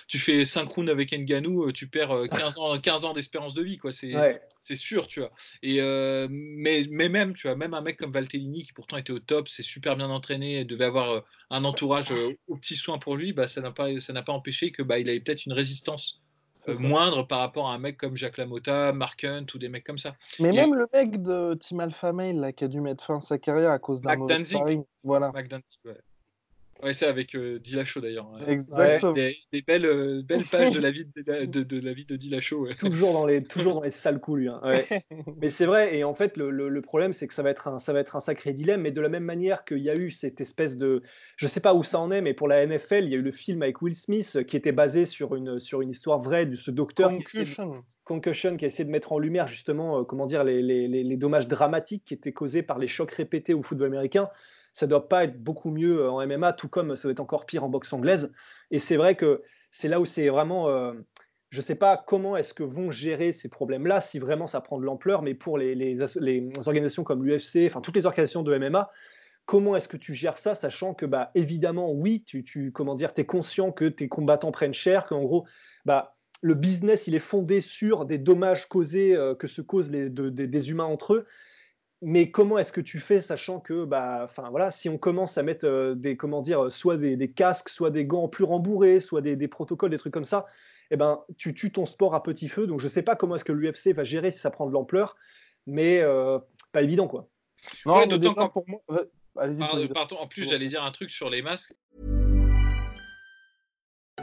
[0.07, 3.77] tu, fais 5 rounds avec Nganou, tu perds 15 ans, 15 ans d'espérance de vie,
[3.77, 3.91] quoi.
[3.91, 4.13] C'est
[4.61, 5.31] c'est sûr, tu vois.
[5.63, 5.81] Et
[6.29, 9.49] mais, mais même, tu vois, même un mec comme Valtellini qui pourtant était au top,
[9.49, 12.11] c'est super bien entraîné, et devait avoir un entourage
[12.47, 14.99] aux petits soins pour lui, bah, ça n'a pas, ça n'a pas empêché que bah,
[14.99, 16.21] il avait peut-être une résistance
[16.67, 19.97] moindre par rapport à un mec comme Jacques Lamotta, Mark Hunt ou des mecs comme
[19.97, 20.15] ça.
[20.39, 23.21] Mais même le mec de Team Alpha Male là, qui a dû mettre fin à
[23.21, 25.31] sa carrière à cause d'un mauvais sparring, voilà.
[25.31, 25.97] ouais.
[26.83, 28.29] Ouais, c'est avec euh, Dilacho d'ailleurs.
[28.45, 29.13] Exactement.
[29.13, 32.67] Des, belles, euh, belles pages de la vie de, de, de la vie de Dilacho.
[32.73, 34.49] Toujours, dans les, toujours dans les sales coups, lui.
[34.49, 34.61] Hein.
[35.41, 37.79] mais c'est vrai, et en fait, le, le, problème, c'est que ça va, être un,
[37.79, 40.09] ça va être un sacré dilemme, mais de la même manière qu'il y a eu
[40.09, 41.03] cette espèce de.
[41.37, 43.21] Je sais pas où ça en est, mais pour la NFL, il y a eu
[43.23, 46.55] le film avec Will Smith qui était basé sur une, sur une histoire vraie de
[46.55, 47.09] ce docteur.
[47.11, 47.71] Concussion.
[47.71, 50.87] Qui, Concussion, qui a essayé de mettre en lumière justement, euh, comment dire, les, les,
[50.87, 54.29] les dommages dramatiques qui étaient causés par les chocs répétés au football américain
[54.73, 57.45] ça doit pas être beaucoup mieux euh, en MMA, tout comme ça doit être encore
[57.45, 58.33] pire en boxe anglaise.
[58.71, 60.67] Et c'est vrai que c'est là où c'est vraiment.
[60.67, 60.93] Euh,
[61.51, 64.79] je ne sais pas comment est-ce que vont gérer ces problèmes-là, si vraiment ça prend
[64.79, 66.01] de l'ampleur, mais pour les,
[66.65, 68.89] organisations comme l'UFC, enfin toutes les organisations de MMA,
[69.45, 73.25] comment est-ce que tu gères ça, sachant que, bah, évidemment, oui, tu, comment dire, es
[73.27, 75.45] conscient que tes combattants prennent cher, qu'en gros,
[75.85, 80.71] bah, le business, il est fondé sur des dommages causés, euh, que se causent des
[80.71, 81.27] humains entre eux
[82.05, 85.43] mais comment est-ce que tu fais, sachant que, bah, enfin voilà, si on commence à
[85.43, 89.47] mettre euh, des, comment dire, soit des, casques, soit des gants plus rembourrés, soit des,
[89.47, 90.45] protocoles, des trucs comme ça,
[90.91, 92.67] eh ben, tu tues ton sport à petit feu.
[92.67, 94.73] Donc je ne sais pas comment est-ce que l'UFC va gérer si ça prend de
[94.73, 95.15] l'ampleur,
[95.65, 96.39] mais euh,
[96.73, 97.29] pas évident quoi.
[97.85, 98.81] Non, ouais, d'autant pour moi.
[99.93, 101.73] pardon, en plus, j'allais dire un truc sur les masques.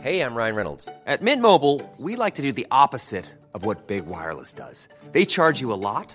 [0.02, 0.88] Hey, I'm Ryan Reynolds.
[1.06, 4.88] At Mint Mobile, we like to do the opposite of what Big Wireless does.
[5.12, 6.14] They charge you a lot.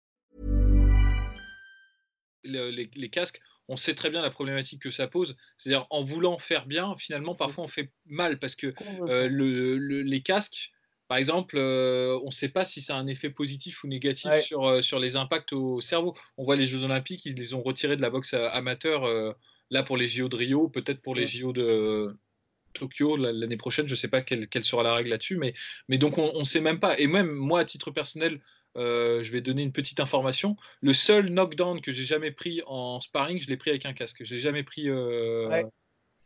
[2.43, 5.37] Les, les, les casques on sait très bien la problématique que ça pose.
[5.55, 8.73] C'est-à-dire, en voulant faire bien, finalement, parfois on fait mal parce que
[9.07, 9.29] euh,
[10.03, 10.71] les casques,
[11.07, 14.29] par exemple, euh, on ne sait pas si ça a un effet positif ou négatif
[14.41, 16.15] sur, euh, sur les impacts au cerveau.
[16.37, 19.07] On voit les Jeux Olympiques, ils les ont retirés de la boxe amateur,
[19.69, 22.13] là pour les JO de Rio, peut-être pour les JO de
[22.73, 23.87] Tokyo l'année prochaine.
[23.87, 25.53] Je ne sais pas quelle, sera la règle là-dessus, mais,
[25.87, 26.97] mais donc on ne sait même pas.
[26.99, 28.39] Et même moi, à titre personnel,
[28.77, 30.55] euh, je vais donner une petite information.
[30.81, 34.23] Le seul knockdown que j'ai jamais pris en sparring, je l'ai pris avec un casque.
[34.23, 35.63] Je l'ai jamais pris euh,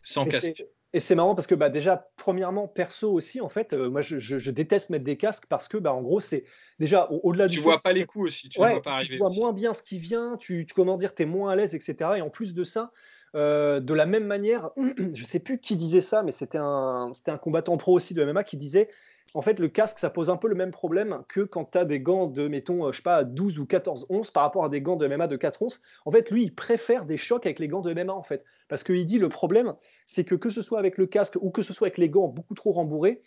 [0.03, 0.63] sans casque.
[0.95, 4.49] Et c'est marrant parce que bah, déjà, premièrement, perso aussi, en fait, euh, moi je,
[4.49, 6.45] déteste mettre des casques parce que, bah, en gros, c'est
[6.79, 7.58] déjà au-delà du.
[7.58, 9.99] Tu vois pas les coups aussi, tu, vois, pas tu vois moins bien ce qui
[9.99, 12.12] vient, tu, comment dire, tu es moins à l'aise, etc.
[12.15, 12.93] Et en plus de ça,
[13.36, 14.71] de la même manière,
[15.13, 18.43] je sais plus qui disait ça, mais c'était un, un combattant pro aussi de MMA
[18.43, 18.89] qui disait
[19.34, 21.86] en fait, le casque, ça pose un peu le même problème que quand tu as
[21.86, 24.69] des gants de, mettons, euh, je sais pas, 12 ou 14 onces par rapport à
[24.69, 25.82] des gants de MMA de 4 onces.
[26.06, 28.45] En fait, lui, il préfère des chocs avec les gants de MMA, en fait.
[28.69, 31.63] Parce qu'il dit le problème, c'est que que ce soit avec le casque ou que
[31.63, 33.21] ce soit avec les gants beaucoup trop rembourrés,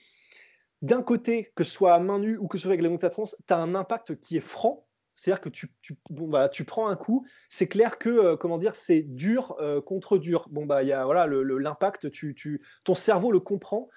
[0.80, 2.94] d'un côté, que ce soit à main nue ou que ce soit avec les gants
[2.94, 4.86] de 4 onces, tu as un impact qui est franc.
[5.18, 5.68] C'est-à-dire que tu,
[6.10, 9.80] bon, bah, tu prends un coup, c'est clair que, euh, comment dire, c'est dur euh,
[9.80, 10.46] contre dur.
[10.52, 13.88] Bon, bah, il y a voilà, l'impact, tu, tu, ton cerveau le comprend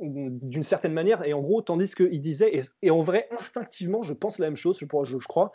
[0.00, 1.26] d'une certaine manière.
[1.26, 4.78] Et en gros, tandis qu'il disait, et, en vrai, instinctivement, je pense la même chose,
[4.80, 5.52] je, je, je crois.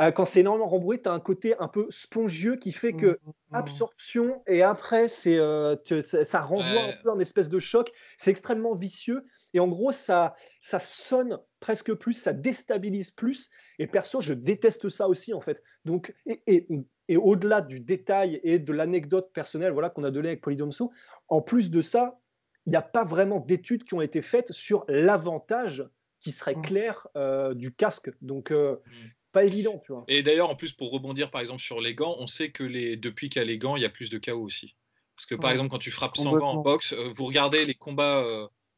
[0.00, 3.06] Euh, quand c'est énormément rembourré, tu as un côté un peu spongieux qui fait que
[3.06, 3.54] mmh, mmh.
[3.54, 7.92] absorption et après, c'est euh, ça, renvoie un peu un espèce de choc.
[8.18, 9.24] C'est extrêmement vicieux.
[9.52, 13.48] Et en gros, ça, ça sonne presque plus, ça déstabilise plus.
[13.78, 15.62] Et perso, je déteste ça aussi, en fait.
[15.86, 16.66] Donc, et, et,
[17.08, 20.92] et au-delà du détail et de l'anecdote personnelle voilà, qu'on a donnée avec Polydomso,
[21.28, 22.20] en plus de ça,
[22.66, 25.88] il n'y a pas vraiment d'études qui ont été faites sur l'avantage
[26.20, 26.62] qui serait mmh.
[26.62, 28.10] clair euh, du casque.
[28.20, 28.92] Donc, euh, mmh.
[29.32, 30.04] pas évident, tu vois.
[30.08, 32.98] Et d'ailleurs, en plus, pour rebondir par exemple sur les gants, on sait que les...
[32.98, 34.76] depuis qu'il y a les gants, il y a plus de chaos aussi.
[35.16, 37.74] Parce que par exemple, quand tu frappes sans gants en boxe, euh, vous regardez les
[37.74, 38.26] combats.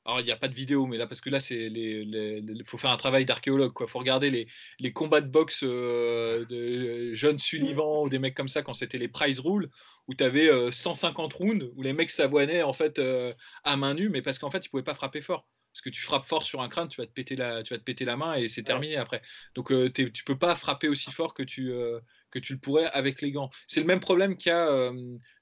[0.07, 2.79] Alors, il n'y a pas de vidéo, mais là, parce que là, c'est il faut
[2.79, 3.73] faire un travail d'archéologue.
[3.81, 4.47] Il faut regarder les,
[4.79, 9.09] les, combats de boxe de jeunes Sullivan ou des mecs comme ça quand c'était les
[9.09, 9.69] prize rules
[10.09, 14.09] où tu avais 150 rounds où les mecs s'avoinaient en fait euh, à main nue,
[14.09, 15.47] mais parce qu'en fait ils pouvaient pas frapper fort.
[15.77, 17.79] Parce que tu frappes fort sur un crâne, tu vas te péter la, tu vas
[17.79, 19.21] te péter la main et c'est terminé après.
[19.55, 22.87] Donc euh, tu peux pas frapper aussi fort que tu, euh, que tu le pourrais
[22.87, 23.51] avec les gants.
[23.67, 24.91] C'est le même problème qu'il y a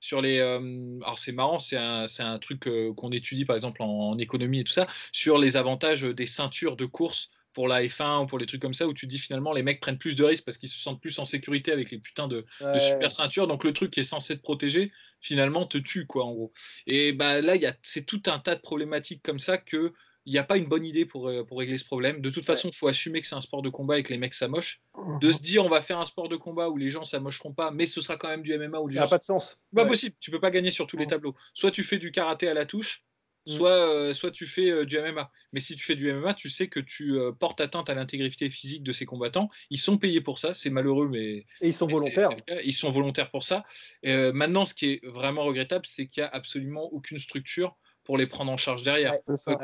[0.00, 0.40] sur les.
[0.40, 4.64] alors c'est marrant, c'est un, un, truc qu'on étudie par exemple en, en, économie et
[4.64, 8.46] tout ça, sur les avantages des ceintures de course pour la F1 ou pour les
[8.46, 10.68] trucs comme ça où tu dis finalement les mecs prennent plus de risques parce qu'ils
[10.68, 13.46] se sentent plus en sécurité avec les putains de, super ceintures.
[13.46, 16.52] Donc le truc qui est censé te protéger finalement te tue quoi en gros.
[16.86, 19.94] Et bah là c'est tout un tas de problématiques comme ça que
[20.26, 22.20] il n'y a pas une bonne idée pour, euh, pour régler ce problème.
[22.20, 24.18] De toute façon, il faut assumer que c'est un sport de combat et que les
[24.18, 24.80] mecs s'amochent.
[25.20, 27.70] De se dire on va faire un sport de combat où les gens s'amocheront pas,
[27.70, 28.96] mais ce sera quand même du MMA ou du.
[28.96, 29.58] Ça n'a pas de sens.
[29.74, 30.16] Pas possible.
[30.20, 31.34] Tu peux pas gagner sur tous les tableaux.
[31.52, 33.04] Soit tu fais du karaté à la touche,
[33.46, 33.52] Mm.
[33.52, 35.30] soit, euh, soit tu fais euh, du MMA.
[35.52, 38.48] Mais si tu fais du MMA, tu sais que tu euh, portes atteinte à l'intégrité
[38.48, 39.48] physique de ces combattants.
[39.70, 41.46] Ils sont payés pour ça, c'est malheureux, mais.
[41.60, 42.30] Et ils sont volontaires.
[42.64, 43.64] ils sont volontaires pour ça.
[44.02, 48.26] maintenant, ce qui est vraiment regrettable, c'est qu'il n'y a absolument aucune structure pour les
[48.26, 49.14] prendre en charge derrière.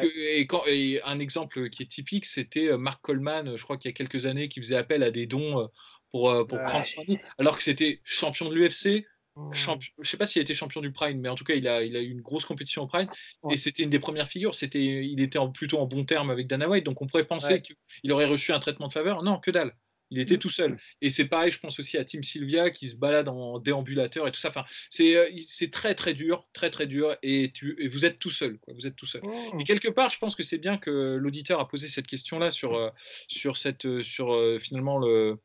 [0.03, 3.93] et, quand, et, un exemple qui est typique, c'était Mark Coleman, je crois qu'il y
[3.93, 5.69] a quelques années, qui faisait appel à des dons
[6.11, 7.05] pour, pour prendre soin
[7.39, 9.05] alors que c'était champion de l'UFC,
[9.53, 11.67] Champion, je sais pas s'il a été champion du Prime, mais en tout cas, il
[11.67, 13.09] a, il a eu une grosse compétition au Prime.
[13.51, 14.55] Et c'était une des premières figures.
[14.55, 16.85] C'était, il était plutôt en bon terme avec Dana White.
[16.85, 19.23] Donc on pourrait penser qu'il aurait reçu un traitement de faveur.
[19.23, 19.75] Non, que dalle.
[20.11, 20.77] Il était tout seul.
[21.01, 24.33] Et c'est pareil, je pense aussi à Tim Sylvia qui se balade en déambulateur et
[24.33, 24.49] tout ça.
[24.49, 27.17] Enfin, c'est, euh, très très dur, très très dur.
[27.23, 28.59] Et, tu, et vous êtes tout seul.
[28.59, 28.75] Quoi.
[28.75, 29.23] Vous êtes tout seul.
[29.25, 29.59] Oh.
[29.59, 32.75] Et quelque part, je pense que c'est bien que l'auditeur a posé cette question-là sur,
[32.75, 32.91] euh,
[33.29, 35.39] sur, cette, euh, sur finalement le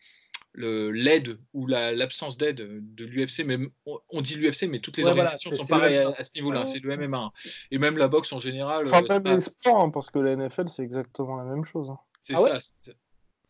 [0.57, 2.55] l'aide ou l'absence d'aide
[2.95, 6.65] de l'UFC, mais on, dit l'UFC, mais toutes les organisations sont pareilles à, ce niveau-là,
[6.65, 7.31] c'est le MMA.
[7.71, 8.87] Et même la boxe en général.
[8.87, 11.89] Enfin, même les sports, hein, parce que la NFL, c'est exactement la même chose.
[11.89, 11.99] Hein.
[12.21, 12.93] C'est ah ça.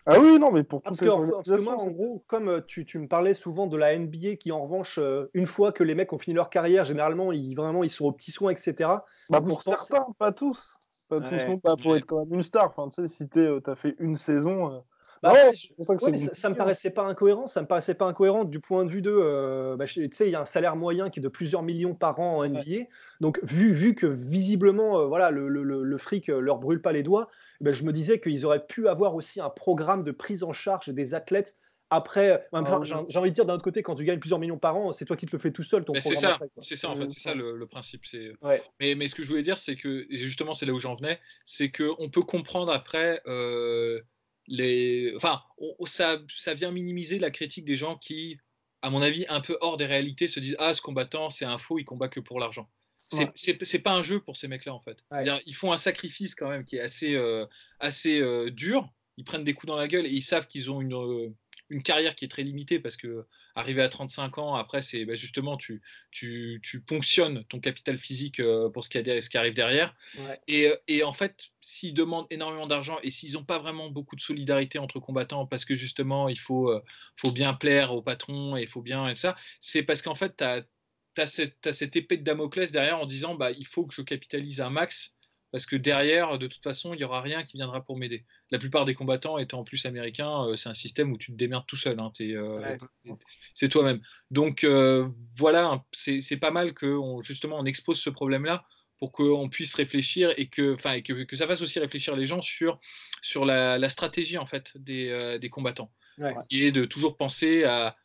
[0.07, 2.99] Ah oui, non, mais pour ah, parce, que, moi, en gros, comme euh, tu, tu,
[2.99, 6.13] me parlais souvent de la NBA qui, en revanche, euh, une fois que les mecs
[6.13, 8.89] ont fini leur carrière, généralement, ils, vraiment, ils sont aux petits soins, etc.
[9.29, 10.77] Bah, pour certains, pas tous.
[11.09, 12.65] Pas tous, non, pas pour être quand même une star.
[12.65, 14.83] Enfin, tu sais, si tu as fait une saison,
[15.23, 15.33] bah,
[15.79, 15.97] ça,
[16.33, 17.47] ça, me paraissait pas incohérent.
[17.47, 20.31] Ça me paraissait pas incohérent du point de vue de, euh, bah, tu sais, il
[20.31, 22.85] y a un salaire moyen qui est de plusieurs millions par an en NBA.
[23.21, 26.91] Donc vu, vu que visiblement, euh, voilà, le, le, le, fric euh, leur brûle pas
[26.91, 27.29] les doigts,
[27.61, 30.89] bah, je me disais qu'ils auraient pu avoir aussi un programme de prise en charge
[30.89, 31.57] des athlètes
[31.91, 34.75] après, ah j'ai envie de dire d'un autre côté, quand tu gagnes plusieurs millions par
[34.75, 35.85] an, c'est toi qui te le fais tout seul.
[35.99, 38.01] C'est ça, c'est ça en fait, c'est ça le, principe.
[38.79, 40.95] Mais, mais, ce que je voulais dire, c'est que et justement, c'est là où j'en
[40.95, 43.21] venais, c'est qu'on peut comprendre après
[44.47, 45.41] les, enfin,
[45.85, 48.37] ça, ça vient minimiser la critique des gens qui,
[48.81, 51.57] à mon avis, un peu hors des réalités, se disent ah ce combattant c'est un
[51.57, 52.69] faux, il combat que pour l'argent.
[53.35, 55.03] C'est pas un jeu pour ces mecs-là en fait.
[55.45, 57.45] Ils font un sacrifice quand même qui est assez, euh,
[57.79, 58.89] assez euh, dur.
[59.17, 61.29] Ils prennent des coups dans la gueule et ils savent qu'ils ont une, euh,
[61.69, 63.25] une carrière qui est très limitée parce que
[63.55, 68.39] arrivé à 35 ans, après, c'est bah, justement, tu, tu, tu, ponctionnes ton capital physique
[68.39, 69.95] euh, pour ce qui, a, ce qui arrive derrière.
[70.47, 74.15] Et, euh, et, en fait, s'ils demandent énormément d'argent et s'ils n'ont pas vraiment beaucoup
[74.15, 76.83] de solidarité entre combattants parce que justement, il faut, euh,
[77.15, 80.37] faut bien plaire au patron et il faut bien et ça, c'est parce qu'en fait,
[80.37, 80.63] tu as,
[81.17, 84.69] as, cette épée de Damoclès derrière en disant bah, il faut que je capitalise un
[84.69, 85.15] max
[85.55, 88.25] parce que derrière, de toute façon, il n'y aura rien qui viendra pour m'aider.
[88.55, 91.35] La plupart des combattants étant en plus américains, euh, c'est un système où tu te
[91.35, 91.99] démerdes tout seul.
[91.99, 92.77] Hein, euh,
[93.53, 93.99] c'est toi-même.
[94.31, 98.63] Donc euh, voilà, c'est pas mal que justement on expose ce problème-là
[98.97, 102.41] pour qu'on puisse réfléchir et que, et que, que, ça fasse aussi réfléchir les gens
[102.41, 102.79] sur,
[103.21, 105.91] sur la, stratégie en fait des, des combattants.
[106.49, 107.97] Et de toujours penser à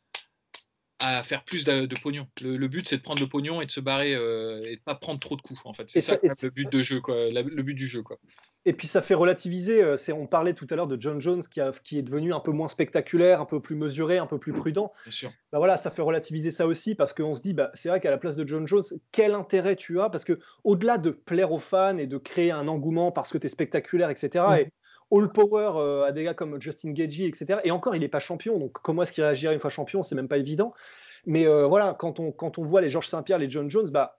[1.01, 2.27] à faire plus de, pognon.
[2.41, 4.95] Le, but, c'est de prendre le pognon et de se barrer euh, et de pas
[4.95, 5.61] prendre trop de coups.
[5.65, 7.17] En fait, c'est ça, le but de jeu, quoi.
[7.31, 8.19] le but du jeu, quoi.
[8.67, 9.83] Et puis ça fait relativiser.
[9.83, 12.35] Euh, c'est, on parlait tout à l'heure de John Jones qui, a, qui, est devenu
[12.35, 14.93] un peu moins spectaculaire, un peu plus mesuré, un peu plus prudent.
[15.05, 15.33] Bien sûr.
[15.51, 18.11] Bah voilà, ça fait relativiser ça aussi parce qu'on se dit, bah, c'est vrai qu'à
[18.11, 20.11] la place de John Jones, quel intérêt tu as?
[20.11, 23.47] Parce que au-delà de plaire aux fans et de créer un engouement parce que tu
[23.47, 24.45] es spectaculaire, etc.
[24.47, 24.55] Mmh.
[24.57, 24.73] Et
[25.13, 27.61] all power euh, à des gars comme Justin Gagey, etc.
[27.65, 30.15] Et encore, il n'est pas champion, donc comment est-ce qu'il réagirait une fois champion C'est
[30.15, 30.73] même pas évident.
[31.27, 34.19] Mais euh, voilà, quand on, quand on voit les Georges Saint-Pierre, les John Jones, bah,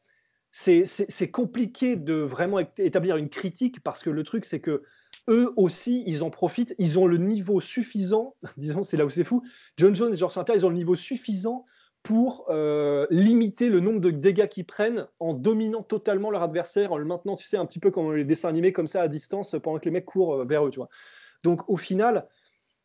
[0.51, 4.84] c'est compliqué de vraiment établir une critique parce que le truc, c'est que
[5.30, 6.75] eux aussi, ils en profitent.
[6.77, 9.43] Ils ont le niveau suffisant, disons, c'est là où c'est fou.
[9.77, 11.65] John Jones et Georges Saint-Pierre, ils ont le niveau suffisant
[12.03, 16.97] pour euh, limiter le nombre de dégâts qu'ils prennent en dominant totalement leur adversaire, en
[16.97, 19.55] le maintenant, tu sais, un petit peu comme les dessins animés comme ça à distance
[19.61, 20.89] pendant que les mecs courent euh, vers eux, tu vois.
[21.43, 22.27] Donc au final,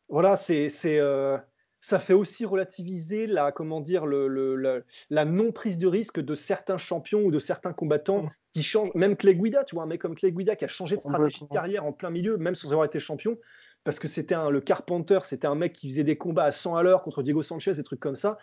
[0.09, 1.39] voilà, c'est euh,
[1.81, 6.79] ça fait aussi relativiser la comment dire le, la non prise de risque de certains
[6.79, 8.31] champions ou de certains combattants mmh.
[8.53, 8.95] qui changent.
[8.95, 11.45] Même Clay Guida, tu vois, un mec comme Clay Guida qui a changé de stratégie
[11.45, 13.39] de carrière en plein milieu, même sans avoir été champion,
[13.85, 16.83] parce que c'était le Carpenter, c'était un mec qui faisait des combats à 100 à
[16.83, 18.37] l'heure contre Diego Sanchez, des trucs comme ça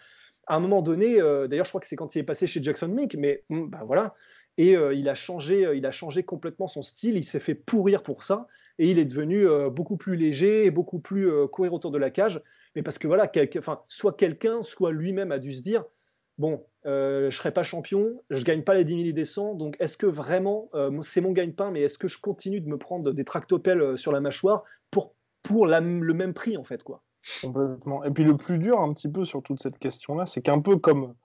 [0.48, 2.62] à un moment donné, euh, d'ailleurs, je crois que c'est quand il est passé chez
[2.62, 4.16] Jackson Mink, mais hmm, bah, voilà.
[4.58, 7.56] Et euh, il, a changé, euh, il a changé complètement son style, il s'est fait
[7.56, 11.98] pourrir pour ça, et il est devenu beaucoup plus léger, beaucoup plus courir autour de
[12.00, 12.42] la cage.
[12.76, 15.86] Mais parce que voilà, enfin, soit quelqu'un, soit lui-même a dû se dire
[16.40, 19.54] bon, je ne serai pas champion, je gagne pas les 10 000 et des 100,
[19.54, 20.72] donc est-ce que vraiment,
[21.04, 24.22] c'est mon gagne-pain, mais est-ce que je continue de me prendre des tractopelles sur la
[24.22, 27.04] mâchoire pour pour le même prix, en fait, quoi?
[27.42, 28.04] Complètement.
[28.04, 30.78] Et puis le plus dur, un petit peu, sur toute cette question-là, c'est qu'un peu
[30.78, 31.16] comme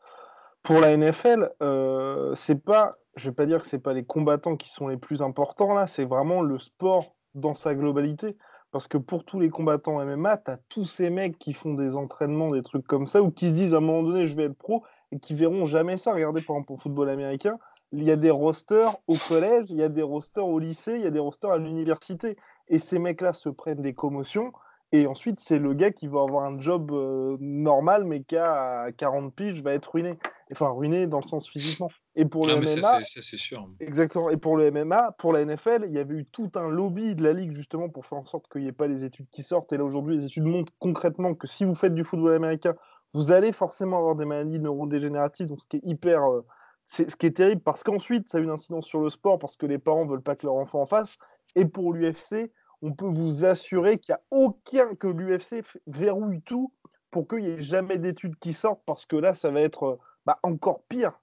[0.63, 4.57] pour la NFL, euh, c'est pas, je vais pas dire que c'est pas les combattants
[4.57, 8.37] qui sont les plus importants là, c'est vraiment le sport dans sa globalité.
[8.71, 11.97] Parce que pour tous les combattants MMA, tu as tous ces mecs qui font des
[11.97, 14.45] entraînements, des trucs comme ça, ou qui se disent à un moment donné, je vais
[14.45, 16.13] être pro, et qui verront jamais ça.
[16.13, 17.59] Regardez par exemple au football américain,
[17.93, 21.01] il y a des rosters au collège, il y a des rosters au lycée, il
[21.01, 22.37] y a des rosters à l'université.
[22.69, 24.53] Et ces mecs-là se prennent des commotions.
[24.93, 28.91] Et ensuite, c'est le gars qui va avoir un job euh, normal, mais qui a
[28.93, 30.15] 40 piges va être ruiné.
[30.51, 31.91] Enfin, ruiné dans le sens physiquement.
[32.17, 33.69] Et pour le MMA, c'est sûr.
[33.81, 34.31] Exactement.
[34.31, 37.23] Et pour le MMA, pour la NFL, il y avait eu tout un lobby de
[37.23, 39.71] la ligue justement pour faire en sorte qu'il n'y ait pas les études qui sortent.
[39.75, 42.75] Et là aujourd'hui, les études montrent concrètement que si vous faites du football américain,
[43.13, 45.47] vous allez forcément avoir des maladies neurodégénératives.
[45.49, 46.47] Donc, ce qui est hyper, euh,
[46.87, 49.59] c'est ce qui est terrible parce qu'ensuite, ça a une incidence sur le sport parce
[49.59, 51.19] que les parents veulent pas que leur enfant en fasse.
[51.57, 52.51] Et pour l'UFC,
[52.83, 56.73] on peut vous assurer qu'il n'y a aucun que l'UFC verrouille tout
[57.11, 59.99] pour qu'il n'y ait jamais d'études qui sortent parce que là, ça va être euh,
[60.27, 61.21] bah, encore pire.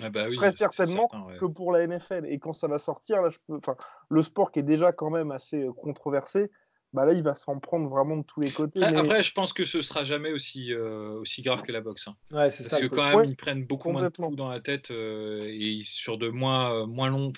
[0.00, 1.08] Ah bah très certainement
[1.40, 2.26] que pour la NFL.
[2.26, 3.60] Et quand ça va sortir, là, je peux,
[4.08, 6.52] le sport qui est déjà quand même assez euh, controversé,
[6.96, 8.82] bah là, il va s'en prendre vraiment de tous les côtés.
[8.82, 12.08] Après, je pense que ce sera jamais aussi, euh, aussi grave que la boxe.
[12.08, 12.16] Hein.
[12.30, 16.18] Parce que quand même, ils prennent beaucoup moins de coups dans la tête et sur
[16.18, 17.32] de moins, moins long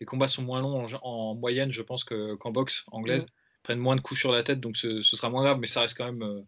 [0.00, 3.26] les combats sont moins longs en, moyenne, je pense, qu'en boxe anglaise.
[3.28, 5.82] Ils prennent moins de coups sur la tête, donc ce, sera moins grave, mais ça
[5.82, 6.40] reste quand même, euh,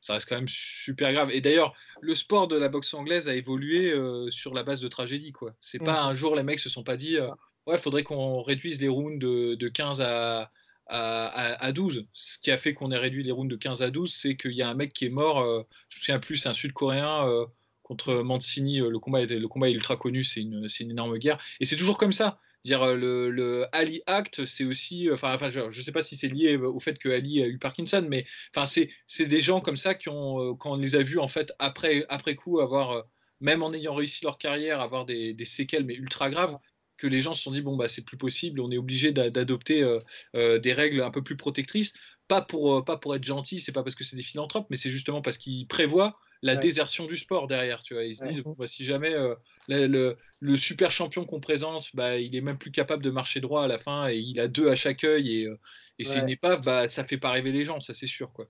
[0.00, 1.30] ça reste quand même super grave.
[1.32, 4.86] Et d'ailleurs, le sport de la boxe anglaise a évolué euh, sur la base de
[4.86, 5.32] tragédie.
[5.32, 5.52] quoi.
[5.60, 7.26] C'est pas un jour les mecs se sont pas dit, euh,
[7.66, 10.52] ouais, il faudrait qu'on réduise les rounds de, 15 à,
[10.90, 12.06] à, 12.
[12.12, 14.52] Ce qui a fait qu'on ait réduit les rounds de 15 à 12, c'est qu'il
[14.52, 15.42] y a un mec qui est mort,
[15.88, 17.46] je me souviens plus, c'est un Sud-Coréen
[17.82, 18.78] contre Mancini.
[18.78, 21.38] Le combat, est, le combat est ultra connu, c'est une, une, énorme guerre.
[21.60, 22.38] Et c'est toujours comme ça.
[22.64, 26.02] Dire euh, le, le Ali Act, c'est aussi, euh, enfin, enfin, je ne sais pas
[26.02, 29.60] si c'est lié au fait que Ali a eu Parkinson, mais enfin, c'est des gens
[29.62, 32.60] comme ça qui ont, euh, quand on les a vus en fait après, après coup
[32.60, 33.04] avoir,
[33.40, 36.58] même en ayant réussi leur carrière, avoir des, des séquelles mais ultra graves,
[37.00, 39.98] que les gens se sont dit bon bah c'est plus possible, on est obligé d'adopter
[40.34, 41.94] des règles un peu plus protectrices,
[42.28, 44.90] pas pour pas pour être gentil, c'est pas parce que c'est des philanthropes, mais c'est
[44.90, 47.82] justement parce qu'ils prévoient la désertion du sport derrière.
[47.82, 48.04] Tu vois.
[48.04, 49.34] Ils se disent, bah, si jamais euh,
[49.68, 53.66] le, super champion qu'on présente, bah, il est même plus capable de marcher droit à
[53.68, 55.58] la fin et il a deux à chaque œil et, euh,
[55.98, 58.32] et c'est une épave, bah, ça fait pas rêver les gens, ça c'est sûr.
[58.32, 58.48] Quoi.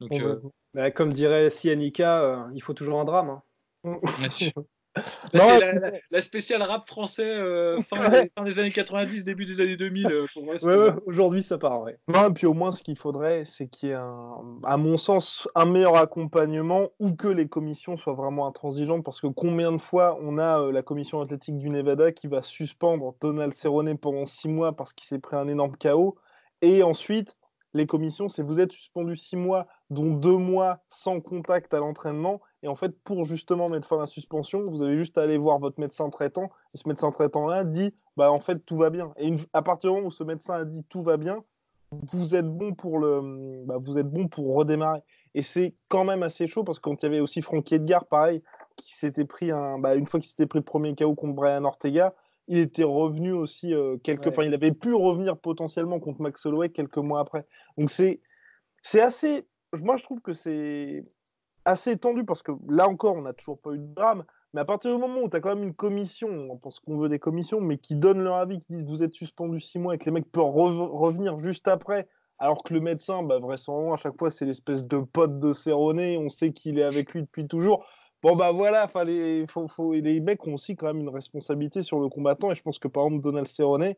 [0.00, 0.38] Donc, euh,
[0.74, 3.40] bah, comme dirait Sianika, il faut toujours un drame.
[3.84, 4.00] Hein.
[5.32, 10.06] la, spéciale rap français euh, fin, des, années 90, début des années 2000.
[10.64, 11.82] Euh, aujourd'hui, ça part.
[11.82, 11.98] Ouais.
[12.08, 15.48] Non, et puis au moins, ce qu'il faudrait, c'est qu'il y ait, à mon sens,
[15.54, 19.04] un meilleur accompagnement ou que les commissions soient vraiment intransigeantes.
[19.04, 22.42] Parce que combien de fois on a euh, la commission athlétique du Nevada qui va
[22.42, 26.16] suspendre Donald Cerrone pendant six mois parce qu'il s'est pris un énorme chaos
[26.62, 27.36] et ensuite
[27.74, 32.40] les commissions, c'est vous êtes suspendu six mois, dont deux mois sans contact à l'entraînement.
[32.62, 35.38] Et en fait, pour justement mettre fin à la suspension, vous avez juste à aller
[35.38, 36.50] voir votre médecin traitant.
[36.74, 39.12] Et ce médecin traitant-là dit, bah en fait, tout va bien.
[39.16, 41.42] Et à partir du moment où ce médecin a dit tout va bien,
[41.90, 45.00] vous êtes bon pour le, bah, vous êtes bon pour redémarrer.
[45.34, 48.06] Et c'est quand même assez chaud parce que quand il y avait aussi Frankie Edgar,
[48.06, 48.42] pareil,
[48.76, 51.64] qui s'était pris un, bah, une fois qu'il s'était pris le premier KO contre Brian
[51.64, 52.14] Ortega,
[52.46, 56.70] il était revenu aussi euh, quelques, enfin, il avait pu revenir potentiellement contre Max Holloway
[56.70, 57.46] quelques mois après.
[57.78, 58.20] Donc c'est,
[58.82, 61.04] c'est assez, moi je trouve que c'est
[61.70, 64.24] assez tendu parce que là encore, on n'a toujours pas eu de drame.
[64.52, 66.98] Mais à partir du moment où tu as quand même une commission, on pense qu'on
[66.98, 69.94] veut des commissions, mais qui donnent leur avis, qui disent vous êtes suspendu six mois
[69.94, 73.96] et que les mecs peuvent revenir juste après, alors que le médecin, bah, vraisemblablement, à
[73.96, 77.46] chaque fois, c'est l'espèce de pote de Cerrone, on sait qu'il est avec lui depuis
[77.46, 77.86] toujours.
[78.22, 82.00] Bon, bah voilà, les, faut, faut, les mecs ont aussi quand même une responsabilité sur
[82.00, 82.50] le combattant.
[82.50, 83.94] Et je pense que par exemple, Donald Cerrone,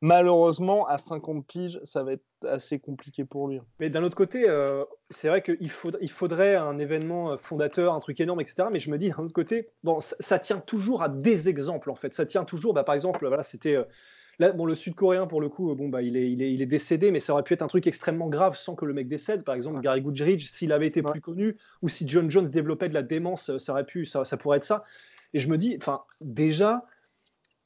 [0.00, 3.60] malheureusement, à 50 piges, ça va être assez compliqué pour lui.
[3.80, 8.00] Mais d'un autre côté, euh, c'est vrai qu'il il faudrait un événement euh, fondateur, un
[8.00, 8.68] truc énorme, etc.
[8.72, 11.94] Mais je me dis, d'un autre côté, bon, ça, tient toujours à des exemples, en
[11.94, 12.14] fait.
[12.14, 13.76] Ça tient toujours, bah, par exemple, voilà, c'était.
[13.76, 13.84] Euh,
[14.40, 16.66] Là, bon, le Sud-Coréen, pour le coup, bon, bah, il, est, il, est, il est
[16.66, 19.44] décédé, mais ça aurait pu être un truc extrêmement grave sans que le mec décède.
[19.44, 22.94] Par exemple, Gary Goodridge, s'il avait été plus connu, ou si John Jones développait de
[22.94, 24.82] la démence, ça aurait pu, ça, ça pourrait être ça.
[25.34, 26.84] Et je me dis, enfin, déjà,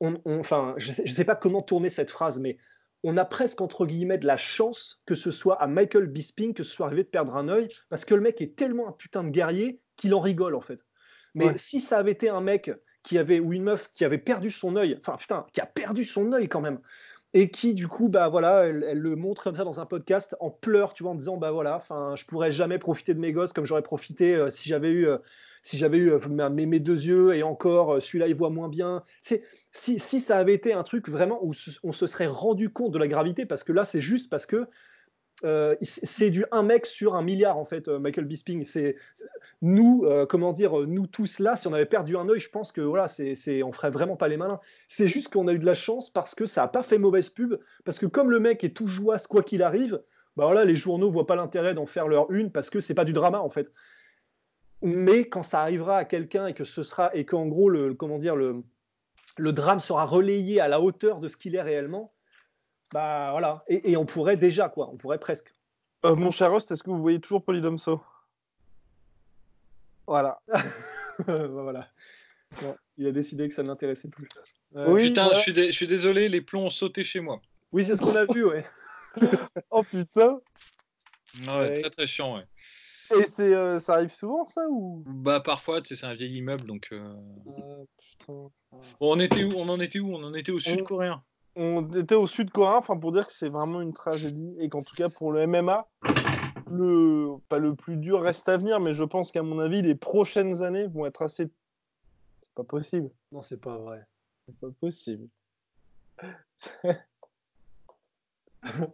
[0.00, 2.58] on, enfin, je sais, sais pas comment tourner cette phrase, mais
[3.04, 6.62] on a presque entre guillemets de la chance que ce soit à Michael Bisping que
[6.62, 9.24] ce soit arrivé de perdre un œil, parce que le mec est tellement un putain
[9.24, 10.84] de guerrier qu'il en rigole en fait.
[11.34, 12.72] Mais si ça avait été un mec
[13.04, 16.04] qui avait ou une meuf qui avait perdu son œil, enfin putain, qui a perdu
[16.04, 16.80] son œil quand même,
[17.34, 20.50] et qui du coup bah voilà, elle, le montre comme ça dans un podcast en
[20.50, 23.52] pleurs, tu vois, en disant bah voilà, enfin je pourrais jamais profiter de mes gosses
[23.52, 25.18] comme j'aurais profité euh, si j'avais eu euh,
[25.68, 29.02] si j'avais eu euh, mes, deux yeux et encore celui-là il voit moins bien.
[29.70, 31.52] Si, ça avait été un truc vraiment où
[31.82, 34.66] on se serait rendu compte de la gravité parce que là c'est juste parce que
[35.44, 38.64] euh, c'est du un mec sur un milliard en fait, euh, Michael Bisping.
[38.64, 38.96] C'est
[39.62, 42.72] nous, euh, comment dire, nous tous là, si on avait perdu un œil, je pense
[42.72, 44.60] que voilà, c'est, on ferait vraiment pas les malins.
[44.88, 47.30] C'est juste qu'on a eu de la chance parce que ça a pas fait mauvaise
[47.30, 50.00] pub, parce que comme le mec est tout joie quoi qu'il arrive,
[50.36, 53.04] bah voilà, les journaux voient pas l'intérêt d'en faire leur une parce que c'est pas
[53.04, 53.70] du drama en fait.
[54.82, 58.18] Mais quand ça arrivera à quelqu'un et que ce sera et qu'en gros le, comment
[58.18, 58.62] dire le
[59.38, 62.12] le drame sera relayé à la hauteur de ce qu'il est réellement,
[62.92, 63.64] bah voilà.
[63.68, 64.88] Et, on pourrait déjà, quoi.
[64.90, 65.52] On pourrait presque.
[66.04, 68.02] Euh, mon cher Rost, est-ce que vous voyez toujours Polydomso?
[70.06, 70.40] Voilà.
[71.26, 71.88] Bah, voilà.
[72.96, 74.28] il a décidé que ça ne l'intéressait plus.
[74.76, 77.42] Euh, oui, putain, je, suis je, suis désolé, les plombs ont sauté chez moi.
[77.72, 78.64] Oui, c'est ce qu'on a vu, ouais.
[79.72, 80.38] oh putain.
[81.44, 82.44] Ouais, très très chiant, ouais.
[83.16, 85.02] Et c'est, euh, ça arrive souvent, ça ou?
[85.06, 86.90] Bah parfois, tu sais, c'est un vieil immeuble, donc.
[86.92, 87.14] Ah,
[87.96, 88.50] putain.
[89.00, 89.52] on était où?
[89.56, 90.14] On en était où?
[90.14, 91.22] On en était au sud-coréen
[91.58, 94.94] on était au sud-coréen, enfin pour dire que c'est vraiment une tragédie et qu'en tout
[94.94, 95.88] cas pour le MMA,
[96.70, 99.96] le pas le plus dur reste à venir, mais je pense qu'à mon avis les
[99.96, 101.50] prochaines années vont être assez.
[102.40, 103.10] C'est pas possible.
[103.32, 104.06] Non, c'est pas vrai.
[104.46, 105.28] C'est pas possible.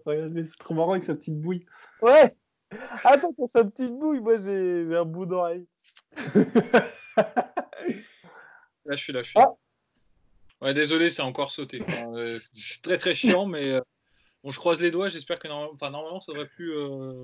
[0.07, 1.67] Regardez, c'est trop marrant avec sa petite bouille.
[2.01, 2.35] Ouais.
[3.05, 5.67] Attends, pour sa petite bouille, moi j'ai un bout d'oreille.
[6.17, 6.53] là,
[8.91, 9.23] je suis là.
[9.23, 9.55] Je suis là.
[10.65, 11.83] Ouais, désolé, c'est encore sauté.
[12.15, 13.81] Euh, c'est très très chiant, mais euh,
[14.43, 15.09] bon, je croise les doigts.
[15.09, 17.23] J'espère que enfin, normalement, ça devrait plus, euh,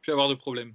[0.00, 0.74] plus avoir de problème.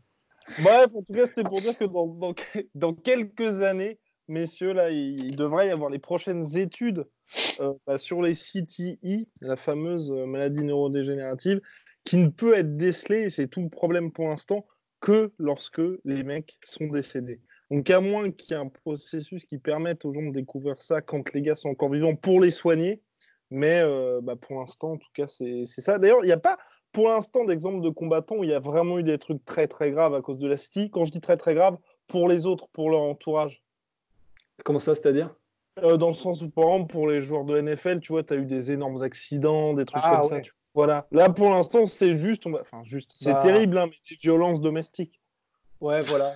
[0.59, 2.33] Bref, en tout cas, c'était pour dire que dans,
[2.75, 7.05] dans, quelques années, messieurs, là, il, devrait y avoir les prochaines études
[7.85, 11.61] bah, sur les CTI, la fameuse maladie neurodégénérative,
[12.07, 14.65] qui ne peut être décelée, et c'est tout le problème pour l'instant,
[15.01, 17.41] que lorsque les mecs sont décédés.
[17.69, 21.01] Donc, à moins qu'il y ait un processus qui permette aux gens de découvrir ça
[21.01, 23.01] quand les gars sont encore vivants pour les soigner.
[23.51, 25.99] Mais euh, bah, pour l'instant, en tout cas, c'est ça.
[25.99, 26.57] D'ailleurs, il n'y a pas
[26.93, 29.91] pour l'instant d'exemple de combattants où il y a vraiment eu des trucs très très
[29.91, 30.89] graves à cause de la City.
[30.89, 31.77] Quand je dis très très grave,
[32.07, 33.61] pour les autres, pour leur entourage.
[34.63, 35.35] Comment ça, c'est-à-dire?
[35.83, 38.33] Euh, Dans le sens où, par exemple, pour les joueurs de NFL, tu vois, tu
[38.33, 40.41] as eu des énormes accidents, des trucs ah, comme ça.
[40.77, 41.07] Voilà.
[41.09, 43.41] Là, pour l'instant, c'est juste, enfin, juste, c'est bah.
[43.41, 45.19] terrible, hein, mais c'est violence domestique.
[45.81, 46.35] Ouais, voilà.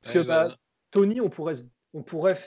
[0.00, 0.56] Parce que bah, bah,
[0.90, 1.56] Tony, on pourrait,
[1.92, 2.38] on pourrait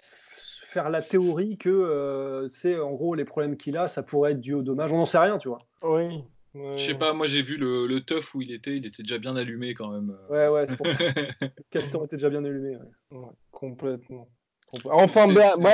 [0.72, 4.42] faire la théorie que euh, c'est en gros les problèmes qu'il a, ça pourrait être
[4.42, 4.92] dû au dommage.
[4.92, 5.60] On n'en sait rien, tu vois.
[5.84, 6.24] Oui.
[6.56, 9.20] Je sais pas, moi j'ai vu le, le teuf où il était, il était déjà
[9.20, 10.18] bien allumé quand même.
[10.32, 10.96] Ouais, ouais, c'est pour ça.
[11.70, 12.76] Castor était déjà bien allumé.
[13.12, 14.28] ouais complètement.
[14.86, 15.28] Enfin,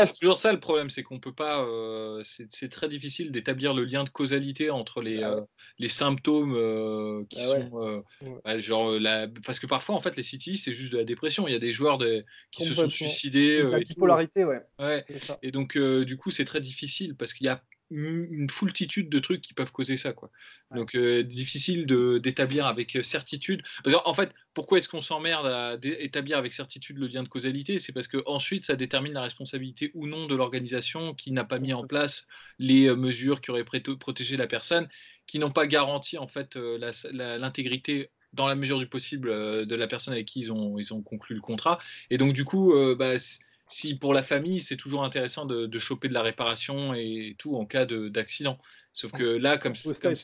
[0.06, 1.64] c'est toujours ça le problème, c'est qu'on peut pas.
[1.64, 5.42] Euh, c'est très difficile d'établir le lien de causalité entre les, ah euh,
[5.80, 8.04] les symptômes euh, qui ah sont
[8.46, 11.48] bah, genre la, parce que parfois en fait les CTI c'est juste de la dépression.
[11.48, 13.64] Il y a des joueurs de, qui se sont suicidés.
[13.64, 14.62] La bipolarité, ouais.
[14.78, 15.04] ouais.
[15.42, 17.64] Et donc du coup c'est très difficile parce qu'il y a
[17.94, 20.14] une foultitude de trucs qui peuvent causer ça.
[20.14, 20.32] Quoi.
[20.76, 21.86] Donc, euh, difficile
[22.22, 23.62] d'établir avec euh, certitude.
[24.06, 27.80] en fait, pourquoi est-ce qu'on s'emmerde à établir avec certitude le lien de causalité?
[27.80, 31.60] C'est parce que ensuite, ça détermine la responsabilité ou non de l'organisation qui n'a pas
[31.60, 32.26] mis en place
[32.60, 34.88] les euh, mesures qui auraient protégé la personne,
[35.28, 40.14] qui n'ont pas garanti en fait l'intégrité dans la mesure du possible de la personne
[40.14, 41.78] avec qui ils ont, ils ont conclu le contrat.
[42.10, 43.20] Et donc, du coup, bah,
[43.68, 47.56] si pour la famille, c'est toujours intéressant de, de, choper de la réparation et tout
[47.56, 48.58] en cas d'accident.
[48.92, 50.16] Sauf que là, comme, comme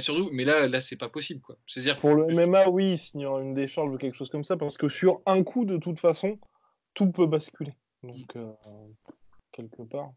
[0.00, 1.56] surtout, mais là, là, c'est pas possible, quoi.
[1.66, 4.56] C'est-à-dire pour le MMA, oui, s'il y aura une décharge ou quelque chose comme ça,
[4.56, 6.38] parce que sur un coup, de toute façon,
[6.94, 7.74] tout peut basculer.
[8.02, 8.52] Donc, euh,
[9.52, 10.12] quelque part.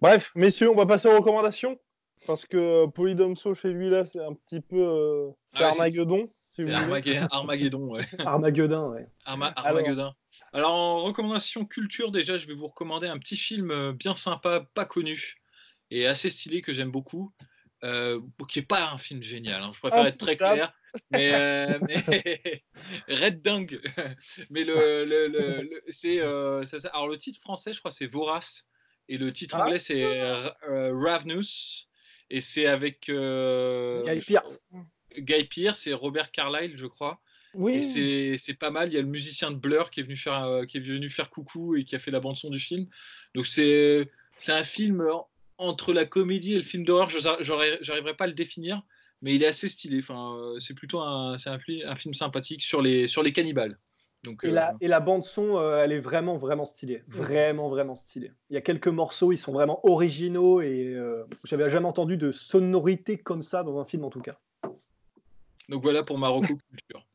[0.00, 1.78] Bref, messieurs, on va passer aux recommandations.
[2.26, 4.80] Parce que Polydomso chez lui, là, c'est un petit peu.
[4.80, 6.28] Euh, c'est ah Armageddon.
[6.54, 8.02] C'est Armageddon, ouais.
[8.26, 9.06] Armageddon, ouais.
[9.24, 10.12] Armageddon.
[10.52, 14.66] Alors, en recommandation culture, déjà, je vais vous recommander un petit film euh, bien sympa,
[14.74, 15.36] pas connu
[15.90, 17.32] et assez stylé que j'aime beaucoup.
[17.84, 19.72] Euh, qui n'est pas un film génial, hein.
[19.74, 20.72] je préfère être très clair.
[21.10, 21.78] Mais, euh,
[23.08, 23.80] Red Dung.
[24.50, 28.66] mais le, le, le, c'est alors le titre français, je crois, c'est Vorace
[29.08, 29.64] et le titre ah.
[29.64, 30.04] anglais c'est
[30.62, 31.88] Ravenous
[32.30, 34.62] et c'est avec Guy Pierce.
[35.18, 37.20] Guy Pierce et Robert Carlyle, je crois.
[37.54, 37.82] Oui.
[38.38, 38.88] c'est pas mal.
[38.88, 41.08] Il y a le musicien de Blur qui est venu faire, euh, qui est venu
[41.08, 42.86] faire coucou et qui a fait la bande son du film.
[43.34, 44.08] Donc c'est
[44.48, 45.06] un film
[45.58, 47.08] entre la comédie et le film d'horreur.
[47.10, 48.82] J'arriverai pas à le définir,
[49.20, 49.98] mais il est assez stylé.
[49.98, 53.76] Enfin, euh, c'est plutôt un, un, un, film sympathique sur les, sur les cannibales.
[54.24, 57.02] Donc, et, la, euh, et, la, bande son, elle est vraiment, vraiment stylée.
[57.08, 58.30] Vraiment, vraiment stylée.
[58.50, 60.96] Il y a quelques morceaux, ils sont vraiment originaux et
[61.44, 64.38] j'avais jamais entendu de sonorité comme ça dans un film en tout cas.
[65.72, 66.30] Donc voilà pour ma
[66.70, 67.06] culture.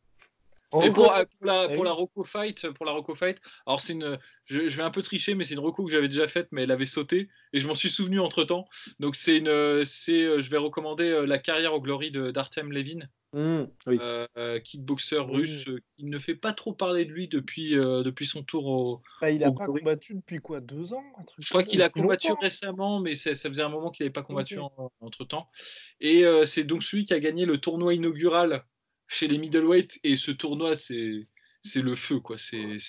[0.84, 4.60] Et pour, la, pour la Rocco Fight, pour la Rocco Fight, alors c'est une, je,
[4.64, 6.86] vais un peu tricher, mais c'est une Rocco que j'avais déjà faite, mais elle avait
[6.86, 8.68] sauté et je m'en suis souvenu entre temps.
[9.00, 12.74] Donc c'est une, c'est, euh, je vais recommander euh, la carrière au glory de d'Artem
[12.74, 13.08] Levin.
[13.38, 15.66] Mmh, euh, kickboxer russe
[15.96, 19.04] qui ne fait pas trop parler de lui depuis, depuis son tour au.
[19.22, 21.04] Bah, il a pas combattu depuis quoi Deux ans
[21.38, 24.58] Je crois qu'il a combattu récemment, mais ça, faisait un moment qu'il n'avait pas combattu
[25.02, 25.52] entre temps.
[26.00, 28.66] Et c'est donc celui qui a gagné le tournoi inaugural
[29.08, 30.00] chez les middleweight.
[30.04, 31.28] Et ce tournoi, c'est
[31.76, 32.40] le feu, quoi.
[32.40, 32.80] C'est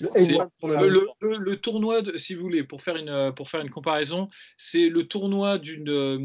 [0.00, 5.58] le, tournoi, si vous voulez, pour faire une, pour faire une comparaison, c'est le tournoi
[5.58, 6.18] d'une, euh,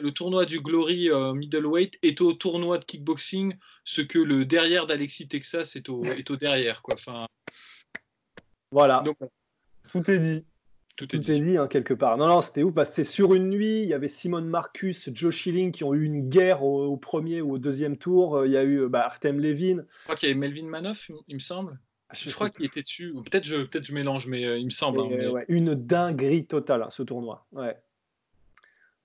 [0.00, 4.86] le tournoi du Glory euh, middleweight est au tournoi de kickboxing, ce que le derrière
[4.86, 6.94] d'Alexis Texas est au, est au derrière, quoi.
[6.94, 7.26] Enfin,
[8.70, 9.02] voilà.
[9.90, 10.44] tout est dit.
[10.96, 12.16] Tout est dit, hein, quelque part.
[12.16, 12.72] Non, non, c'était ouf.
[12.72, 13.82] Bah, c'était sur une nuit.
[13.82, 17.52] Il y avait Simone Marcus, Joe Schilling qui ont eu une guerre au, premier ou
[17.52, 18.46] au deuxième tour.
[18.46, 19.84] Il y a eu bah, Artem Levin.
[19.86, 21.78] Je crois qu'il y avait Melvin Manoff, il me semble.
[22.12, 23.12] Je, crois qu'il était dessus.
[23.12, 25.00] Peut-être je, peut je mélange, mais euh, il me semble.
[25.00, 27.46] Hein, une dinguerie totale, hein, ce tournoi.
[27.52, 27.76] Ouais.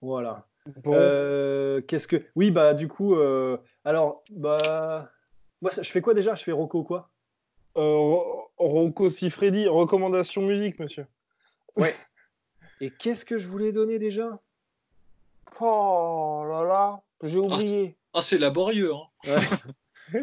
[0.01, 0.47] Voilà.
[0.85, 2.23] Euh, qu'est-ce que.
[2.35, 3.15] Oui, bah, du coup.
[3.15, 5.11] Euh, alors, bah.
[5.61, 6.35] Moi, je fais quoi déjà?
[6.35, 7.09] Je fais Rocco quoi?
[7.75, 11.07] Rocco Sifredi, recommandation musique, monsieur.
[11.75, 11.95] Ouais.
[12.81, 14.39] Et qu'est-ce que je voulais donner déjà?
[15.59, 17.95] Oh là là, j'ai ah, oublié.
[18.13, 18.91] Ah, c'est laborieux.
[18.93, 19.41] Hein.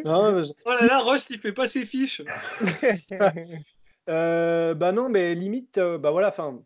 [0.05, 0.41] Non, mais...
[0.65, 2.21] Oh là là, Rust, il fait pas ses fiches.
[4.09, 6.59] euh, bah non, mais limite, euh, bah voilà, enfin,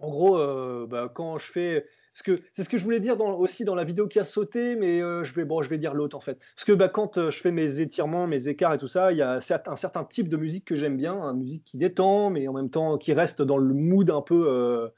[0.00, 3.16] en gros, euh, bah, quand je fais, ce que c'est ce que je voulais dire
[3.16, 5.78] dans, aussi dans la vidéo qui a sauté, mais euh, je vais bon, je vais
[5.78, 8.78] dire l'autre en fait, parce que bah, quand je fais mes étirements, mes écarts et
[8.78, 11.64] tout ça, il y a un certain type de musique que j'aime bien, une musique
[11.64, 14.90] qui détend, mais en même temps qui reste dans le mood un peu,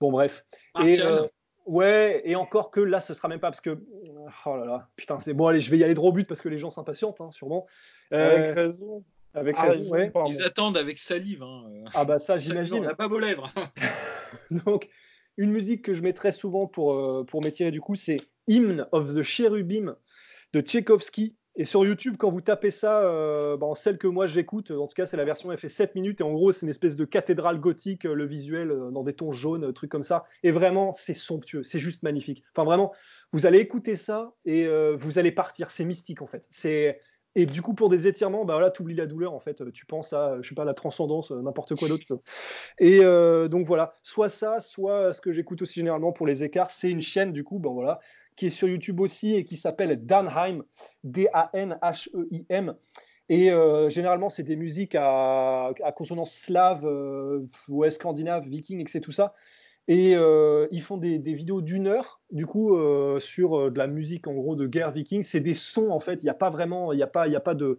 [0.00, 0.44] bon bref.
[0.84, 0.98] Et,
[1.68, 3.78] Ouais, et encore que là, ce sera même pas parce que.
[4.46, 6.40] Oh là là, putain, c'est bon, allez, je vais y aller droit au but parce
[6.40, 7.66] que les gens s'impatientent, hein, sûrement.
[8.10, 9.04] avec euh, raison.
[9.34, 10.10] Avec ah, raison, ouais.
[10.28, 11.42] Ils attendent avec salive.
[11.42, 11.64] Hein.
[11.92, 12.78] Ah bah ça, j'imagine.
[12.78, 13.52] On n'a pas vos lèvres.
[14.64, 14.88] Donc,
[15.36, 18.16] une musique que je mets très souvent pour, euh, pour m'étirer du coup, c'est
[18.46, 19.94] Hymn of the Cherubim
[20.54, 21.36] de Tchaïkovski.
[21.60, 24.94] Et sur YouTube, quand vous tapez ça, euh, bah, celle que moi j'écoute, en tout
[24.94, 27.04] cas c'est la version, elle fait 7 minutes, et en gros c'est une espèce de
[27.04, 30.24] cathédrale gothique, euh, le visuel euh, dans des tons jaunes, trucs comme ça.
[30.44, 32.44] Et vraiment, c'est somptueux, c'est juste magnifique.
[32.54, 32.94] Enfin vraiment,
[33.32, 36.46] vous allez écouter ça et vous allez partir, c'est mystique en fait.
[36.50, 37.00] C'est
[37.34, 39.62] et du coup, pour des étirements, bah voilà, tu oublies la douleur en fait.
[39.72, 42.06] Tu penses à, je sais pas, la transcendance, n'importe quoi d'autre.
[42.78, 43.00] Et
[43.48, 47.02] donc voilà, soit ça, soit ce que j'écoute aussi généralement pour les écarts, c'est une
[47.02, 48.00] chaîne du coup, ben voilà,
[48.38, 50.62] qui est sur YouTube aussi et qui s'appelle Danheim,
[51.02, 52.74] D-A-N-H-E-I-M.
[53.28, 59.00] Et euh, généralement, c'est des musiques à, consonance slave, euh, ou scandinave, viking, etc.
[59.00, 59.34] Tout ça.
[59.88, 62.78] Et euh, ils font des, vidéos d'une heure, du coup,
[63.20, 65.22] sur de la musique en gros de guerre viking.
[65.22, 66.22] C'est des sons en fait.
[66.22, 67.78] Il n'y a pas vraiment, il n'y a pas, a pas de,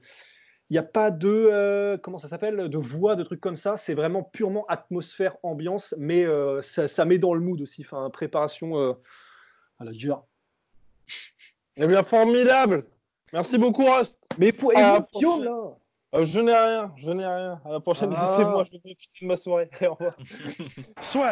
[0.69, 3.77] il n'y a pas de comment ça s'appelle, de voix, de trucs comme ça.
[3.77, 6.25] C'est vraiment purement atmosphère, ambiance, mais
[6.61, 7.83] ça, ça, met dans le mood aussi.
[7.83, 10.25] Enfin, préparation à la dure.
[11.81, 12.83] Eh bien, formidable
[13.31, 15.07] Merci beaucoup, Rust Mais pour là
[16.13, 17.61] euh, Je n'ai rien, je n'ai rien.
[17.63, 18.21] À la prochaine, ah.
[18.21, 19.69] laissez-moi, je vais profiter de ma soirée.
[19.81, 20.13] au revoir.
[20.99, 21.31] Soit